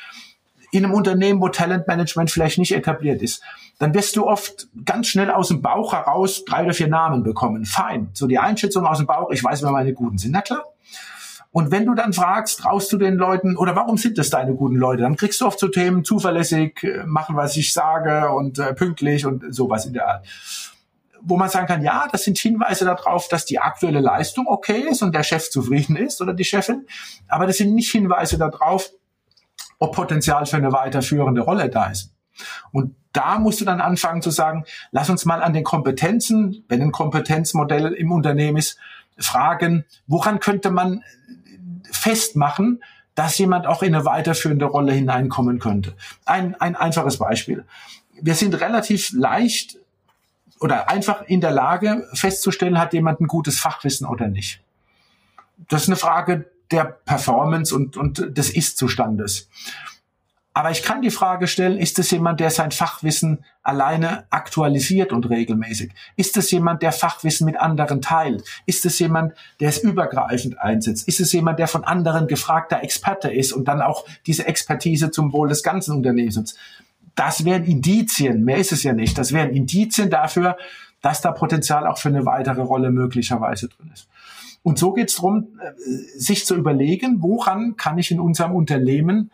[0.71, 3.43] In einem Unternehmen, wo Talentmanagement vielleicht nicht etabliert ist,
[3.77, 7.65] dann wirst du oft ganz schnell aus dem Bauch heraus drei oder vier Namen bekommen.
[7.65, 8.09] Fein.
[8.13, 10.31] So die Einschätzung aus dem Bauch, ich weiß, wer meine Guten sind.
[10.31, 10.63] Na klar.
[11.51, 14.75] Und wenn du dann fragst, traust du den Leuten oder warum sind das deine guten
[14.75, 18.73] Leute, dann kriegst du oft so Themen zuverlässig, äh, machen, was ich sage und äh,
[18.73, 20.27] pünktlich und sowas in der Art.
[21.21, 25.03] Wo man sagen kann, ja, das sind Hinweise darauf, dass die aktuelle Leistung okay ist
[25.03, 26.87] und der Chef zufrieden ist oder die Chefin,
[27.27, 28.89] aber das sind nicht Hinweise darauf,
[29.77, 32.13] ob Potenzial für eine weiterführende Rolle da ist.
[32.71, 36.81] Und da musst du dann anfangen zu sagen, lass uns mal an den Kompetenzen, wenn
[36.81, 38.77] ein Kompetenzmodell im Unternehmen ist,
[39.17, 41.03] fragen, woran könnte man
[41.91, 42.81] festmachen,
[43.15, 45.93] dass jemand auch in eine weiterführende Rolle hineinkommen könnte.
[46.25, 47.65] Ein, ein einfaches Beispiel.
[48.21, 49.77] Wir sind relativ leicht
[50.59, 54.61] oder einfach in der Lage festzustellen, hat jemand ein gutes Fachwissen oder nicht.
[55.67, 59.49] Das ist eine Frage der Performance und, und des Ist-Zustandes.
[60.53, 65.29] Aber ich kann die Frage stellen, ist es jemand, der sein Fachwissen alleine aktualisiert und
[65.29, 65.93] regelmäßig?
[66.17, 68.43] Ist es jemand, der Fachwissen mit anderen teilt?
[68.65, 71.07] Ist es jemand, der es übergreifend einsetzt?
[71.07, 75.31] Ist es jemand, der von anderen gefragter Experte ist und dann auch diese Expertise zum
[75.31, 76.55] Wohl des ganzen Unternehmens?
[77.15, 79.17] Das wären Indizien, mehr ist es ja nicht.
[79.17, 80.57] Das wären Indizien dafür,
[81.01, 84.09] dass da Potenzial auch für eine weitere Rolle möglicherweise drin ist.
[84.63, 89.31] Und so geht es darum, äh, sich zu überlegen, woran kann ich in unserem Unternehmen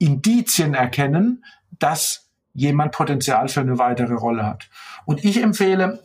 [0.00, 1.44] Indizien erkennen,
[1.78, 4.68] dass jemand Potenzial für eine weitere Rolle hat.
[5.04, 6.02] Und ich empfehle,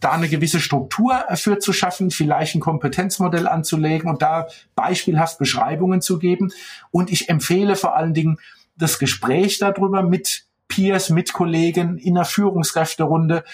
[0.00, 6.00] da eine gewisse Struktur für zu schaffen, vielleicht ein Kompetenzmodell anzulegen und da beispielhaft Beschreibungen
[6.00, 6.52] zu geben.
[6.90, 8.38] Und ich empfehle vor allen Dingen
[8.76, 13.44] das Gespräch darüber mit Peers, mit Kollegen in der Führungskräfterunde,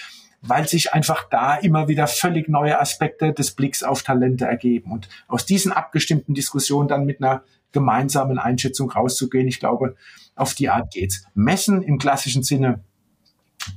[0.41, 4.91] weil sich einfach da immer wieder völlig neue Aspekte des Blicks auf Talente ergeben.
[4.91, 7.43] Und aus diesen abgestimmten Diskussionen dann mit einer
[7.75, 9.47] gemeinsamen Einschätzung rauszugehen.
[9.47, 9.95] Ich glaube,
[10.33, 11.25] auf die Art geht's.
[11.35, 12.83] Messen im klassischen Sinne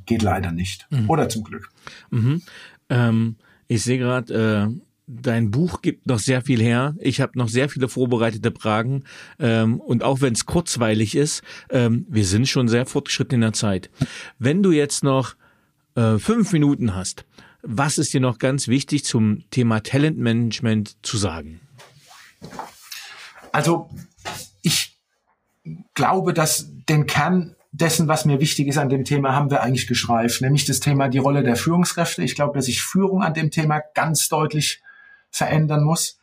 [0.07, 0.87] geht leider nicht.
[0.91, 1.11] Mhm.
[1.11, 1.69] Oder zum Glück.
[2.11, 2.43] Mhm.
[2.89, 3.37] Ähm,
[3.67, 6.95] ich sehe gerade, äh, dein Buch gibt noch sehr viel her.
[7.01, 9.03] Ich habe noch sehr viele vorbereitete Fragen.
[9.41, 13.53] Ähm, und auch wenn es kurzweilig ist, ähm, wir sind schon sehr fortgeschritten in der
[13.53, 13.91] Zeit.
[14.39, 15.35] Wenn du jetzt noch
[15.97, 17.25] äh, fünf Minuten hast,
[17.63, 21.61] was ist dir noch ganz wichtig zum Thema Talentmanagement zu sagen?
[23.53, 23.89] Also
[24.63, 24.99] ich
[25.95, 29.87] glaube, dass den Kern dessen, was mir wichtig ist an dem Thema, haben wir eigentlich
[29.87, 32.23] geschreift, nämlich das Thema die Rolle der Führungskräfte.
[32.23, 34.83] Ich glaube, dass sich Führung an dem Thema ganz deutlich
[35.31, 36.19] verändern muss.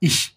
[0.00, 0.36] Ich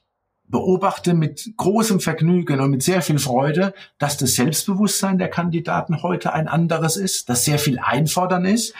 [0.52, 6.34] beobachte mit großem Vergnügen und mit sehr viel Freude, dass das Selbstbewusstsein der Kandidaten heute
[6.34, 8.74] ein anderes ist, dass sehr viel einfordern ist.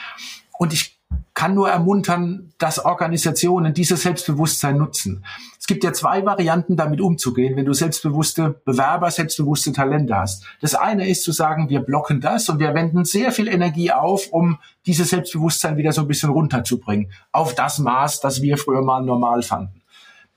[0.58, 1.00] Und ich
[1.42, 5.24] kann nur ermuntern, dass Organisationen dieses Selbstbewusstsein nutzen.
[5.58, 10.44] Es gibt ja zwei Varianten, damit umzugehen, wenn du selbstbewusste Bewerber, selbstbewusste Talente hast.
[10.60, 14.28] Das eine ist zu sagen, wir blocken das und wir wenden sehr viel Energie auf,
[14.30, 17.10] um dieses Selbstbewusstsein wieder so ein bisschen runterzubringen.
[17.32, 19.82] Auf das Maß, das wir früher mal normal fanden.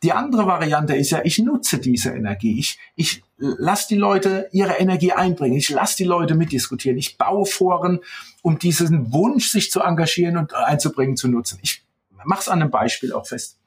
[0.01, 2.57] Die andere Variante ist ja, ich nutze diese Energie.
[2.57, 5.57] Ich, ich lasse die Leute ihre Energie einbringen.
[5.57, 6.97] Ich lasse die Leute mitdiskutieren.
[6.97, 7.99] Ich baue Foren,
[8.41, 11.59] um diesen Wunsch, sich zu engagieren und einzubringen, zu nutzen.
[11.61, 11.83] Ich
[12.23, 13.57] mache es an einem Beispiel auch fest.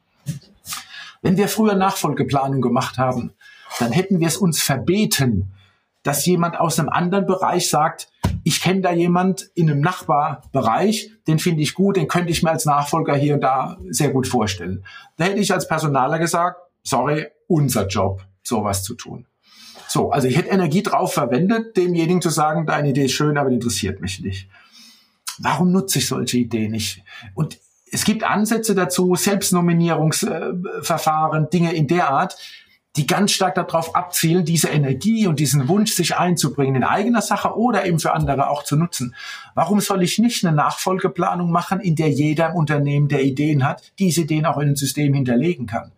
[1.23, 3.33] Wenn wir früher Nachfolgeplanung gemacht haben,
[3.79, 5.53] dann hätten wir es uns verbeten,
[6.03, 8.09] dass jemand aus einem anderen Bereich sagt,
[8.45, 12.51] ich kenne da jemand in einem Nachbarbereich, den finde ich gut, den könnte ich mir
[12.51, 14.85] als Nachfolger hier und da sehr gut vorstellen.
[15.17, 19.28] Da hätte ich als Personaler gesagt, sorry, unser Job, sowas zu tun.
[19.89, 23.49] So, also ich hätte Energie drauf verwendet, demjenigen zu sagen, deine Idee ist schön, aber
[23.49, 24.49] die interessiert mich nicht.
[25.39, 27.03] Warum nutze ich solche Ideen nicht?
[27.35, 27.59] Und
[27.91, 32.37] es gibt Ansätze dazu, Selbstnominierungsverfahren, Dinge in der Art,
[32.97, 37.57] die ganz stark darauf abzielen, diese Energie und diesen Wunsch, sich einzubringen in eigener Sache
[37.57, 39.15] oder eben für andere auch zu nutzen.
[39.55, 43.93] Warum soll ich nicht eine Nachfolgeplanung machen, in der jeder im Unternehmen, der Ideen hat,
[43.99, 45.93] diese Ideen auch in ein System hinterlegen kann?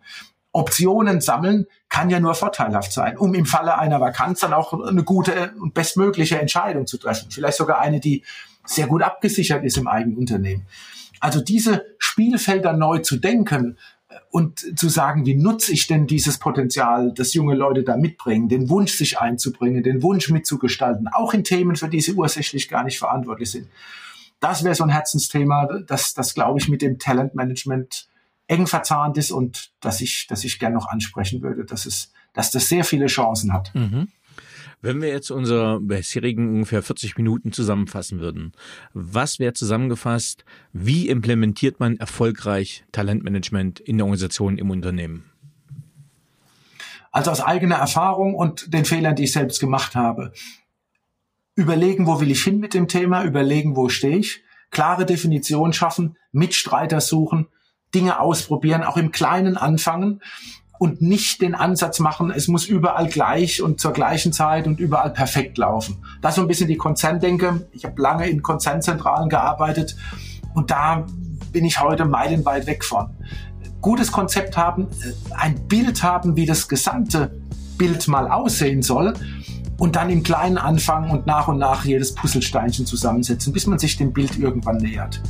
[0.53, 5.03] Optionen sammeln kann ja nur vorteilhaft sein, um im Falle einer Vakanz dann auch eine
[5.03, 7.31] gute und bestmögliche Entscheidung zu treffen.
[7.31, 8.23] Vielleicht sogar eine, die
[8.65, 10.67] sehr gut abgesichert ist im eigenen Unternehmen.
[11.19, 13.77] Also diese Spielfelder neu zu denken,
[14.29, 18.69] und zu sagen, wie nutze ich denn dieses Potenzial, das junge Leute da mitbringen, den
[18.69, 22.99] Wunsch, sich einzubringen, den Wunsch mitzugestalten, auch in Themen, für die sie ursächlich gar nicht
[22.99, 23.67] verantwortlich sind.
[24.39, 28.07] Das wäre so ein Herzensthema, das, das glaube ich, mit dem Talentmanagement
[28.51, 32.51] eng verzahnt ist und das ich, das ich gerne noch ansprechen würde, dass es, dass
[32.51, 33.73] das sehr viele Chancen hat.
[33.73, 34.09] Mhm.
[34.81, 38.51] Wenn wir jetzt unsere bisherigen ungefähr 40 Minuten zusammenfassen würden,
[38.93, 40.43] was wäre zusammengefasst,
[40.73, 45.23] wie implementiert man erfolgreich Talentmanagement in der Organisation im Unternehmen?
[47.11, 50.33] Also aus eigener Erfahrung und den Fehlern, die ich selbst gemacht habe.
[51.55, 54.41] Überlegen, wo will ich hin mit dem Thema, überlegen, wo stehe ich,
[54.71, 57.47] klare Definition schaffen, Mitstreiter suchen,
[57.93, 60.21] Dinge ausprobieren, auch im Kleinen anfangen
[60.81, 65.11] und nicht den Ansatz machen, es muss überall gleich und zur gleichen Zeit und überall
[65.11, 66.03] perfekt laufen.
[66.21, 67.67] Das ist so ein bisschen die Konzerndenke.
[67.71, 69.95] Ich habe lange in Konzernzentralen gearbeitet
[70.55, 71.05] und da
[71.51, 73.11] bin ich heute meilenweit weg von.
[73.79, 77.39] Gutes Konzept haben, äh, ein Bild haben, wie das gesamte
[77.77, 79.13] Bild mal aussehen soll
[79.77, 83.97] und dann im Kleinen anfangen und nach und nach jedes Puzzlesteinchen zusammensetzen, bis man sich
[83.97, 85.21] dem Bild irgendwann nähert.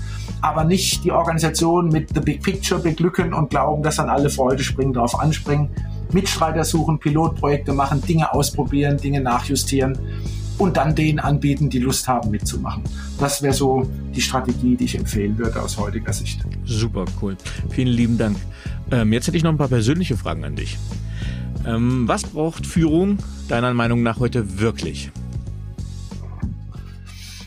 [0.42, 4.64] Aber nicht die Organisation mit The Big Picture beglücken und glauben, dass dann alle Freude
[4.64, 5.70] springen, darauf anspringen.
[6.12, 9.98] Mitstreiter suchen, Pilotprojekte machen, Dinge ausprobieren, Dinge nachjustieren
[10.58, 12.84] und dann denen anbieten, die Lust haben mitzumachen.
[13.20, 16.42] Das wäre so die Strategie, die ich empfehlen würde aus heutiger Sicht.
[16.66, 17.36] Super, cool.
[17.70, 18.38] Vielen lieben Dank.
[18.92, 20.78] Ähm, jetzt hätte ich noch ein paar persönliche Fragen an dich.
[21.66, 23.18] Ähm, was braucht Führung
[23.48, 25.12] deiner Meinung nach heute wirklich?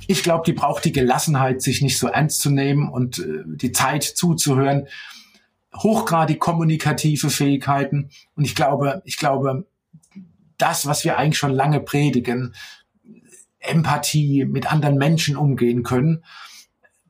[0.06, 3.72] Ich glaube, die braucht die Gelassenheit, sich nicht so ernst zu nehmen und äh, die
[3.72, 4.88] Zeit zuzuhören.
[5.76, 8.10] Hochgradig kommunikative Fähigkeiten.
[8.36, 9.66] Und ich glaube, ich glaube,
[10.58, 12.54] das, was wir eigentlich schon lange predigen,
[13.58, 16.24] Empathie, mit anderen Menschen umgehen können,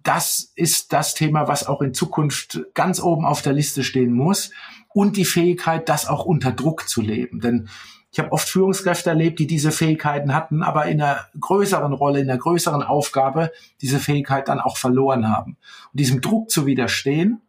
[0.03, 4.51] das ist das Thema, was auch in Zukunft ganz oben auf der Liste stehen muss
[4.93, 7.41] und die Fähigkeit, das auch unter Druck zu leben.
[7.41, 7.69] Denn
[8.15, 12.31] ich habe oft Führungskräfte erlebt, die diese Fähigkeiten hatten, aber in einer größeren Rolle, in
[12.31, 13.51] einer größeren Aufgabe
[13.81, 15.57] diese Fähigkeit dann auch verloren haben.
[15.93, 17.43] Und diesem Druck zu widerstehen,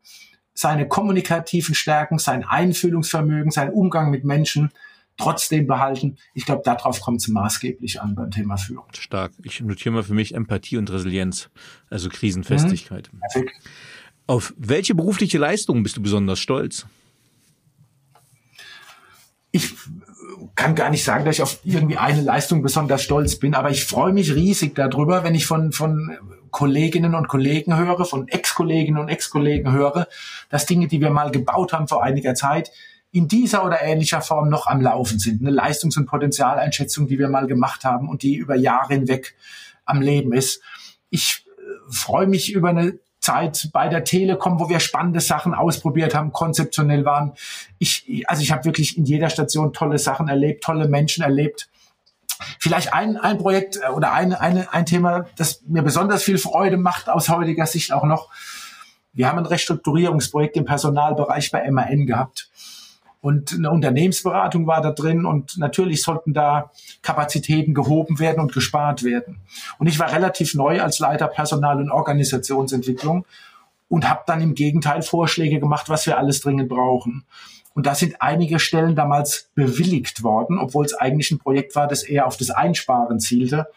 [0.55, 4.71] seine kommunikativen Stärken, sein Einfühlungsvermögen, sein Umgang mit Menschen
[5.17, 6.17] trotzdem behalten.
[6.33, 8.85] Ich glaube, darauf kommt es maßgeblich an beim Thema Führung.
[8.97, 9.33] Stark.
[9.43, 11.51] Ich notiere mal für mich Empathie und Resilienz,
[11.91, 13.11] also Krisenfestigkeit.
[13.13, 13.19] Mhm.
[13.19, 13.51] Perfekt.
[14.25, 16.87] Auf welche berufliche Leistung bist du besonders stolz?
[19.55, 19.73] ich
[20.55, 23.85] kann gar nicht sagen, dass ich auf irgendwie eine Leistung besonders stolz bin, aber ich
[23.85, 26.17] freue mich riesig darüber, wenn ich von, von
[26.51, 30.07] Kolleginnen und Kollegen höre, von Ex-Kolleginnen und Ex-Kollegen höre,
[30.49, 32.71] dass Dinge, die wir mal gebaut haben vor einiger Zeit,
[33.11, 35.41] in dieser oder ähnlicher Form noch am Laufen sind.
[35.41, 39.35] Eine Leistungs- und Potenzialeinschätzung, die wir mal gemacht haben und die über Jahre hinweg
[39.85, 40.61] am Leben ist.
[41.09, 46.13] Ich äh, freue mich über eine Zeit bei der Telekom, wo wir spannende Sachen ausprobiert
[46.13, 47.33] haben, konzeptionell waren.
[47.79, 51.67] Ich, also ich habe wirklich in jeder Station tolle Sachen erlebt, tolle Menschen erlebt.
[52.59, 56.77] Vielleicht ein, ein Projekt äh, oder ein, eine, ein Thema, das mir besonders viel Freude
[56.77, 58.29] macht aus heutiger Sicht auch noch.
[59.13, 62.49] Wir haben ein Restrukturierungsprojekt im Personalbereich bei MAN gehabt.
[63.25, 66.69] Und eine Unternehmensberatung war da drin und natürlich sollten da
[67.01, 69.39] Kapazitäten gehoben werden und gespart werden.
[69.79, 73.25] Und ich war relativ neu als Leiter Personal- und Organisationsentwicklung.
[73.87, 77.23] und habe dann im Gegenteil Vorschläge gemacht, was wir alles dringend brauchen.
[77.73, 82.03] Und da sind einige Stellen damals bewilligt worden, obwohl es eigentlich ein Projekt war, das
[82.03, 83.67] eher auf das Einsparen zielte.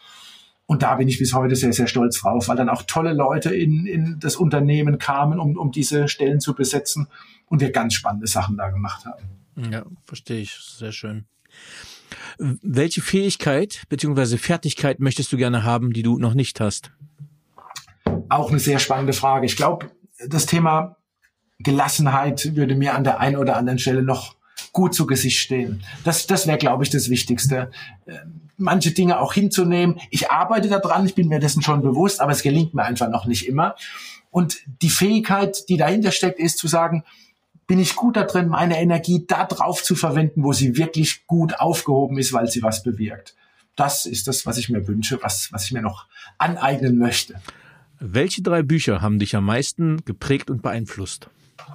[0.67, 3.49] Und da bin ich bis heute sehr, sehr stolz drauf, weil dann auch tolle Leute
[3.55, 7.07] in, in das Unternehmen kamen, um, um diese Stellen zu besetzen
[7.47, 9.38] und wir ganz spannende Sachen da gemacht haben.
[9.71, 10.53] Ja, verstehe ich.
[10.53, 11.25] Sehr schön.
[12.37, 14.37] Welche Fähigkeit bzw.
[14.37, 16.91] Fertigkeit möchtest du gerne haben, die du noch nicht hast?
[18.29, 19.45] Auch eine sehr spannende Frage.
[19.45, 19.91] Ich glaube,
[20.27, 20.97] das Thema
[21.59, 24.35] Gelassenheit würde mir an der einen oder anderen Stelle noch
[24.71, 25.83] gut zu Gesicht stehen.
[26.03, 27.71] Das, das wäre, glaube ich, das Wichtigste.
[28.07, 29.99] Ähm, manche Dinge auch hinzunehmen.
[30.09, 33.25] Ich arbeite daran, ich bin mir dessen schon bewusst, aber es gelingt mir einfach noch
[33.25, 33.75] nicht immer.
[34.31, 37.03] Und die Fähigkeit, die dahinter steckt, ist zu sagen,
[37.69, 41.59] bin ich gut da drin, meine Energie da drauf zu verwenden, wo sie wirklich gut
[41.59, 43.35] aufgehoben ist, weil sie was bewirkt.
[43.75, 46.07] Das ist das, was ich mir wünsche, was, was ich mir noch
[46.39, 47.39] aneignen möchte.
[47.99, 51.29] Welche drei Bücher haben dich am meisten geprägt und beeinflusst?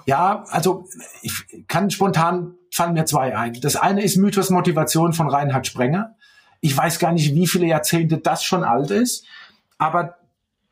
[0.05, 0.89] Ja, also
[1.23, 1.33] ich
[1.69, 3.61] kann spontan fallen mir zwei ein.
[3.61, 6.17] Das eine ist Mythos Motivation von Reinhard Sprenger.
[6.61, 9.27] Ich weiß gar nicht, wie viele Jahrzehnte das schon alt ist,
[9.79, 10.17] aber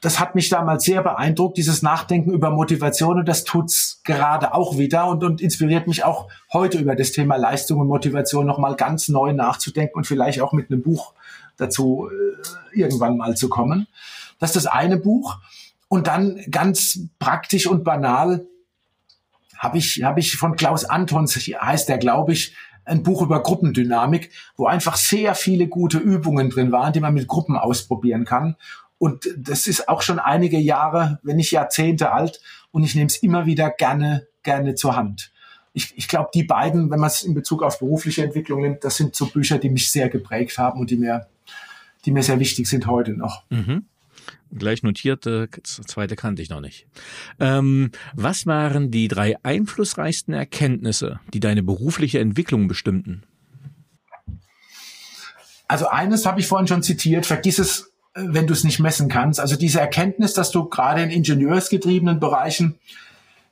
[0.03, 4.76] das hat mich damals sehr beeindruckt, dieses Nachdenken über Motivation und das tut's gerade auch
[4.76, 9.09] wieder und, und inspiriert mich auch heute über das Thema Leistung und Motivation nochmal ganz
[9.09, 11.14] neu nachzudenken und vielleicht auch mit einem Buch
[11.57, 13.86] dazu äh, irgendwann mal zu kommen.
[14.40, 15.38] Das ist das eine Buch.
[15.86, 18.44] Und dann ganz praktisch und banal
[19.57, 24.30] habe ich, hab ich von Klaus Antons, heißt der, glaube ich, ein Buch über Gruppendynamik,
[24.57, 28.57] wo einfach sehr viele gute Übungen drin waren, die man mit Gruppen ausprobieren kann.
[29.03, 32.40] Und das ist auch schon einige Jahre, wenn nicht Jahrzehnte alt.
[32.70, 35.32] Und ich nehme es immer wieder gerne, gerne zur Hand.
[35.72, 38.96] Ich, ich glaube, die beiden, wenn man es in Bezug auf berufliche Entwicklung nimmt, das
[38.96, 41.26] sind so Bücher, die mich sehr geprägt haben und die mir,
[42.05, 43.42] die mir sehr wichtig sind heute noch.
[43.50, 43.86] Mhm
[44.55, 46.86] gleich notiert, äh, zweite kannte ich noch nicht.
[47.40, 53.22] Ähm, was waren die drei einflussreichsten Erkenntnisse, die deine berufliche Entwicklung bestimmten?
[55.68, 59.40] Also eines habe ich vorhin schon zitiert, vergiss es, wenn du es nicht messen kannst.
[59.40, 62.78] Also diese Erkenntnis, dass du gerade in ingenieursgetriebenen Bereichen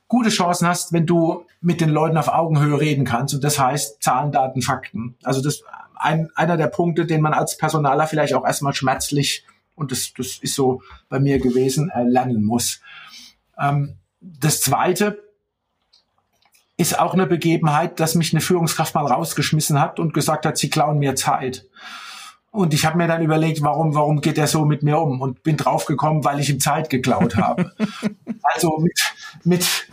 [0.07, 3.33] gute Chancen hast, wenn du mit den Leuten auf Augenhöhe reden kannst.
[3.33, 5.15] Und das heißt Zahlen, Daten, Fakten.
[5.23, 5.63] Also das
[5.95, 9.45] ein, einer der Punkte, den man als Personaler vielleicht auch erstmal schmerzlich
[9.75, 12.81] und das, das ist so bei mir gewesen, äh, lernen muss.
[13.57, 15.23] Ähm, das Zweite
[16.77, 20.69] ist auch eine Begebenheit, dass mich eine Führungskraft mal rausgeschmissen hat und gesagt hat, sie
[20.69, 21.67] klauen mir Zeit.
[22.51, 25.21] Und ich habe mir dann überlegt, warum, warum geht er so mit mir um?
[25.21, 27.71] Und bin draufgekommen, weil ich ihm Zeit geklaut habe.
[28.43, 28.99] also mit,
[29.43, 29.87] mit,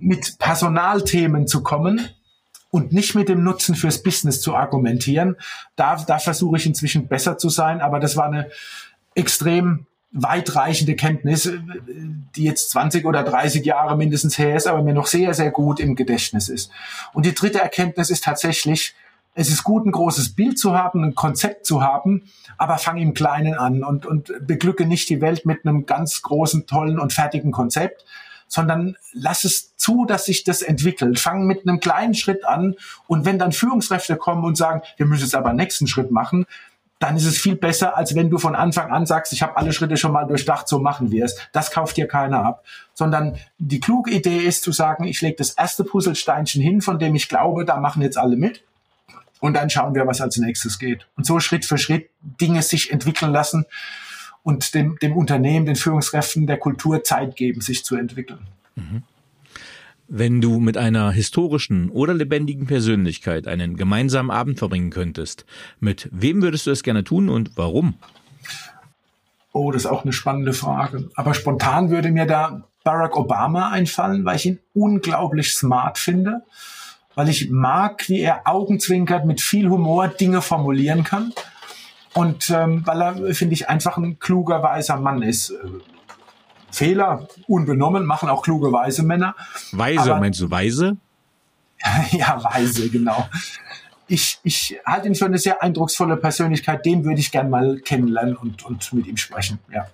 [0.00, 2.08] mit Personalthemen zu kommen,
[2.70, 5.36] und nicht mit dem Nutzen fürs Business zu argumentieren.
[5.76, 8.50] Da, da versuche ich inzwischen besser zu sein, aber das war eine
[9.14, 11.50] extrem weitreichende Kenntnis,
[12.36, 15.80] die jetzt 20 oder 30 Jahre mindestens her ist, aber mir noch sehr, sehr gut
[15.80, 16.70] im Gedächtnis ist.
[17.12, 18.94] Und die dritte Erkenntnis ist tatsächlich,
[19.34, 22.24] es ist gut, ein großes Bild zu haben, ein Konzept zu haben,
[22.56, 26.66] aber fang im Kleinen an und, und beglücke nicht die Welt mit einem ganz großen,
[26.66, 28.04] tollen und fertigen Konzept,
[28.48, 31.20] sondern lass es zu, dass sich das entwickelt.
[31.20, 32.74] Fang mit einem kleinen Schritt an
[33.06, 36.46] und wenn dann Führungskräfte kommen und sagen, wir müssen jetzt aber nächsten Schritt machen,
[36.98, 39.72] dann ist es viel besser, als wenn du von Anfang an sagst, ich habe alle
[39.72, 41.36] Schritte schon mal durchdacht, so machen wir es.
[41.52, 42.64] Das kauft dir keiner ab.
[42.92, 47.14] Sondern die kluge Idee ist zu sagen, ich lege das erste Puzzlesteinchen hin, von dem
[47.14, 48.64] ich glaube, da machen jetzt alle mit.
[49.40, 51.06] Und dann schauen wir, was als nächstes geht.
[51.16, 53.66] Und so Schritt für Schritt Dinge sich entwickeln lassen
[54.42, 58.40] und dem, dem Unternehmen, den Führungskräften, der Kultur Zeit geben, sich zu entwickeln.
[58.76, 59.02] Mhm.
[60.10, 65.44] Wenn du mit einer historischen oder lebendigen Persönlichkeit einen gemeinsamen Abend verbringen könntest,
[65.80, 67.94] mit wem würdest du es gerne tun und warum?
[69.52, 71.10] Oh, das ist auch eine spannende Frage.
[71.14, 76.42] Aber spontan würde mir da Barack Obama einfallen, weil ich ihn unglaublich smart finde,
[77.18, 81.32] weil ich mag, wie er augenzwinkert mit viel Humor Dinge formulieren kann
[82.14, 85.52] und ähm, weil er, finde ich, einfach ein kluger, weiser Mann ist.
[86.70, 89.34] Fehler, unbenommen, machen auch kluge, weise Männer.
[89.72, 90.96] Weise, Aber, meinst du weise?
[92.12, 93.28] ja, weise, genau.
[94.06, 96.86] Ich, ich halte ihn für eine sehr eindrucksvolle Persönlichkeit.
[96.86, 99.88] Den würde ich gern mal kennenlernen und, und mit ihm sprechen, ja.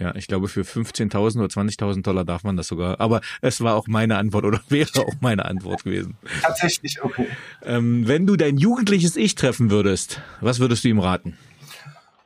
[0.00, 3.00] Ja, ich glaube, für 15.000 oder 20.000 Dollar darf man das sogar.
[3.00, 6.16] Aber es war auch meine Antwort oder wäre auch meine Antwort gewesen.
[6.40, 7.26] Tatsächlich, okay.
[7.62, 11.36] Ähm, wenn du dein jugendliches Ich treffen würdest, was würdest du ihm raten?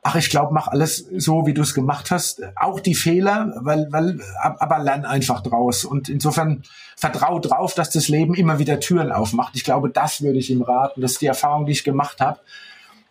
[0.05, 2.43] ach, ich glaube, mach alles so, wie du es gemacht hast.
[2.55, 5.83] Auch die Fehler, weil, weil, aber lern einfach draus.
[5.83, 6.61] Und insofern
[6.95, 9.55] vertrau drauf, dass das Leben immer wieder Türen aufmacht.
[9.55, 11.01] Ich glaube, das würde ich ihm raten.
[11.01, 12.39] Das ist die Erfahrung, die ich gemacht habe.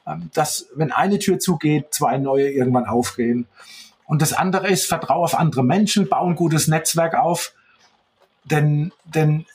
[0.07, 3.49] Ähm, dass, wenn eine Tür zugeht, zwei neue irgendwann aufgehen.
[4.07, 7.55] Und das andere ist, vertraue auf andere Menschen, baue ein gutes Netzwerk auf.
[8.45, 9.47] Denn, denn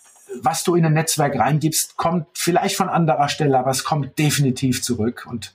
[0.42, 4.82] was du in ein Netzwerk reingibst, kommt vielleicht von anderer Stelle, aber es kommt definitiv
[4.82, 5.28] zurück.
[5.30, 5.54] Und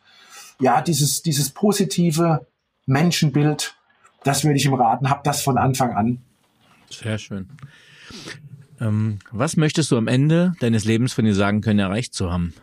[0.61, 2.47] ja, dieses, dieses positive
[2.87, 3.77] Menschenbild,
[4.23, 6.23] das würde ich ihm raten, hab das von Anfang an.
[6.91, 7.49] Sehr schön.
[8.81, 12.55] Ähm, was möchtest du am Ende deines Lebens von dir sagen können, erreicht zu haben?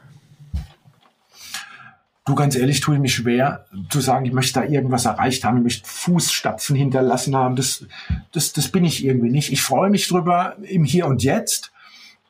[2.31, 5.57] Du, ganz ehrlich, tue ich mich schwer zu sagen, ich möchte da irgendwas erreicht haben,
[5.57, 7.57] ich möchte Fußstapfen hinterlassen haben.
[7.57, 7.85] Das,
[8.31, 9.51] das, das bin ich irgendwie nicht.
[9.51, 11.73] Ich freue mich drüber im Hier und Jetzt,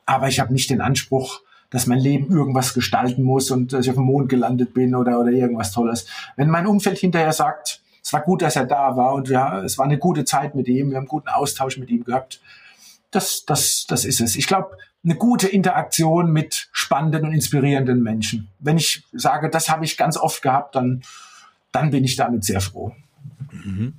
[0.04, 3.90] aber ich habe nicht den Anspruch, dass mein Leben irgendwas gestalten muss und dass ich
[3.90, 6.08] auf dem Mond gelandet bin oder, oder irgendwas Tolles.
[6.34, 9.78] Wenn mein Umfeld hinterher sagt, es war gut, dass er da war und ja, es
[9.78, 12.40] war eine gute Zeit mit ihm, wir haben einen guten Austausch mit ihm gehabt,
[13.12, 14.34] das, das, das ist es.
[14.34, 18.48] Ich glaube, eine gute Interaktion mit spannenden und inspirierenden Menschen.
[18.58, 21.02] Wenn ich sage, das habe ich ganz oft gehabt, dann,
[21.72, 22.94] dann bin ich damit sehr froh.
[23.50, 23.94] Mhm.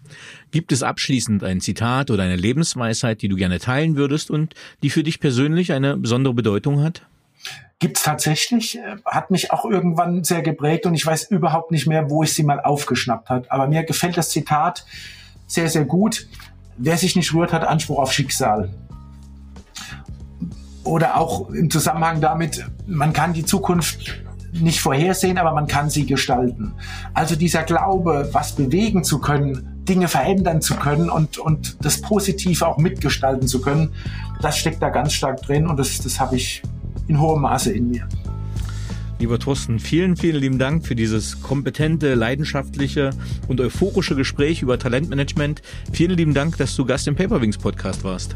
[0.51, 4.89] Gibt es abschließend ein Zitat oder eine Lebensweisheit, die du gerne teilen würdest und die
[4.89, 7.06] für dich persönlich eine besondere Bedeutung hat?
[7.80, 11.86] Gibt es tatsächlich, äh, hat mich auch irgendwann sehr geprägt und ich weiß überhaupt nicht
[11.86, 13.51] mehr, wo ich sie mal aufgeschnappt hat.
[13.51, 14.86] Aber mir gefällt das Zitat
[15.47, 16.28] sehr, sehr gut.
[16.78, 18.74] Wer sich nicht rührt, hat Anspruch auf Schicksal
[20.84, 26.06] oder auch im Zusammenhang damit, man kann die Zukunft nicht vorhersehen, aber man kann sie
[26.06, 26.74] gestalten.
[27.14, 32.68] Also dieser Glaube, was bewegen zu können, Dinge verändern zu können und, und das Positive
[32.68, 33.90] auch mitgestalten zu können,
[34.42, 36.62] das steckt da ganz stark drin und das, das habe ich
[37.08, 38.08] in hohem Maße in mir.
[39.20, 43.12] Lieber Thorsten, vielen, vielen lieben Dank für dieses kompetente, leidenschaftliche
[43.48, 45.62] und euphorische Gespräch über Talentmanagement.
[45.94, 48.36] Vielen lieben Dank, dass du Gast im Paperwings Podcast warst.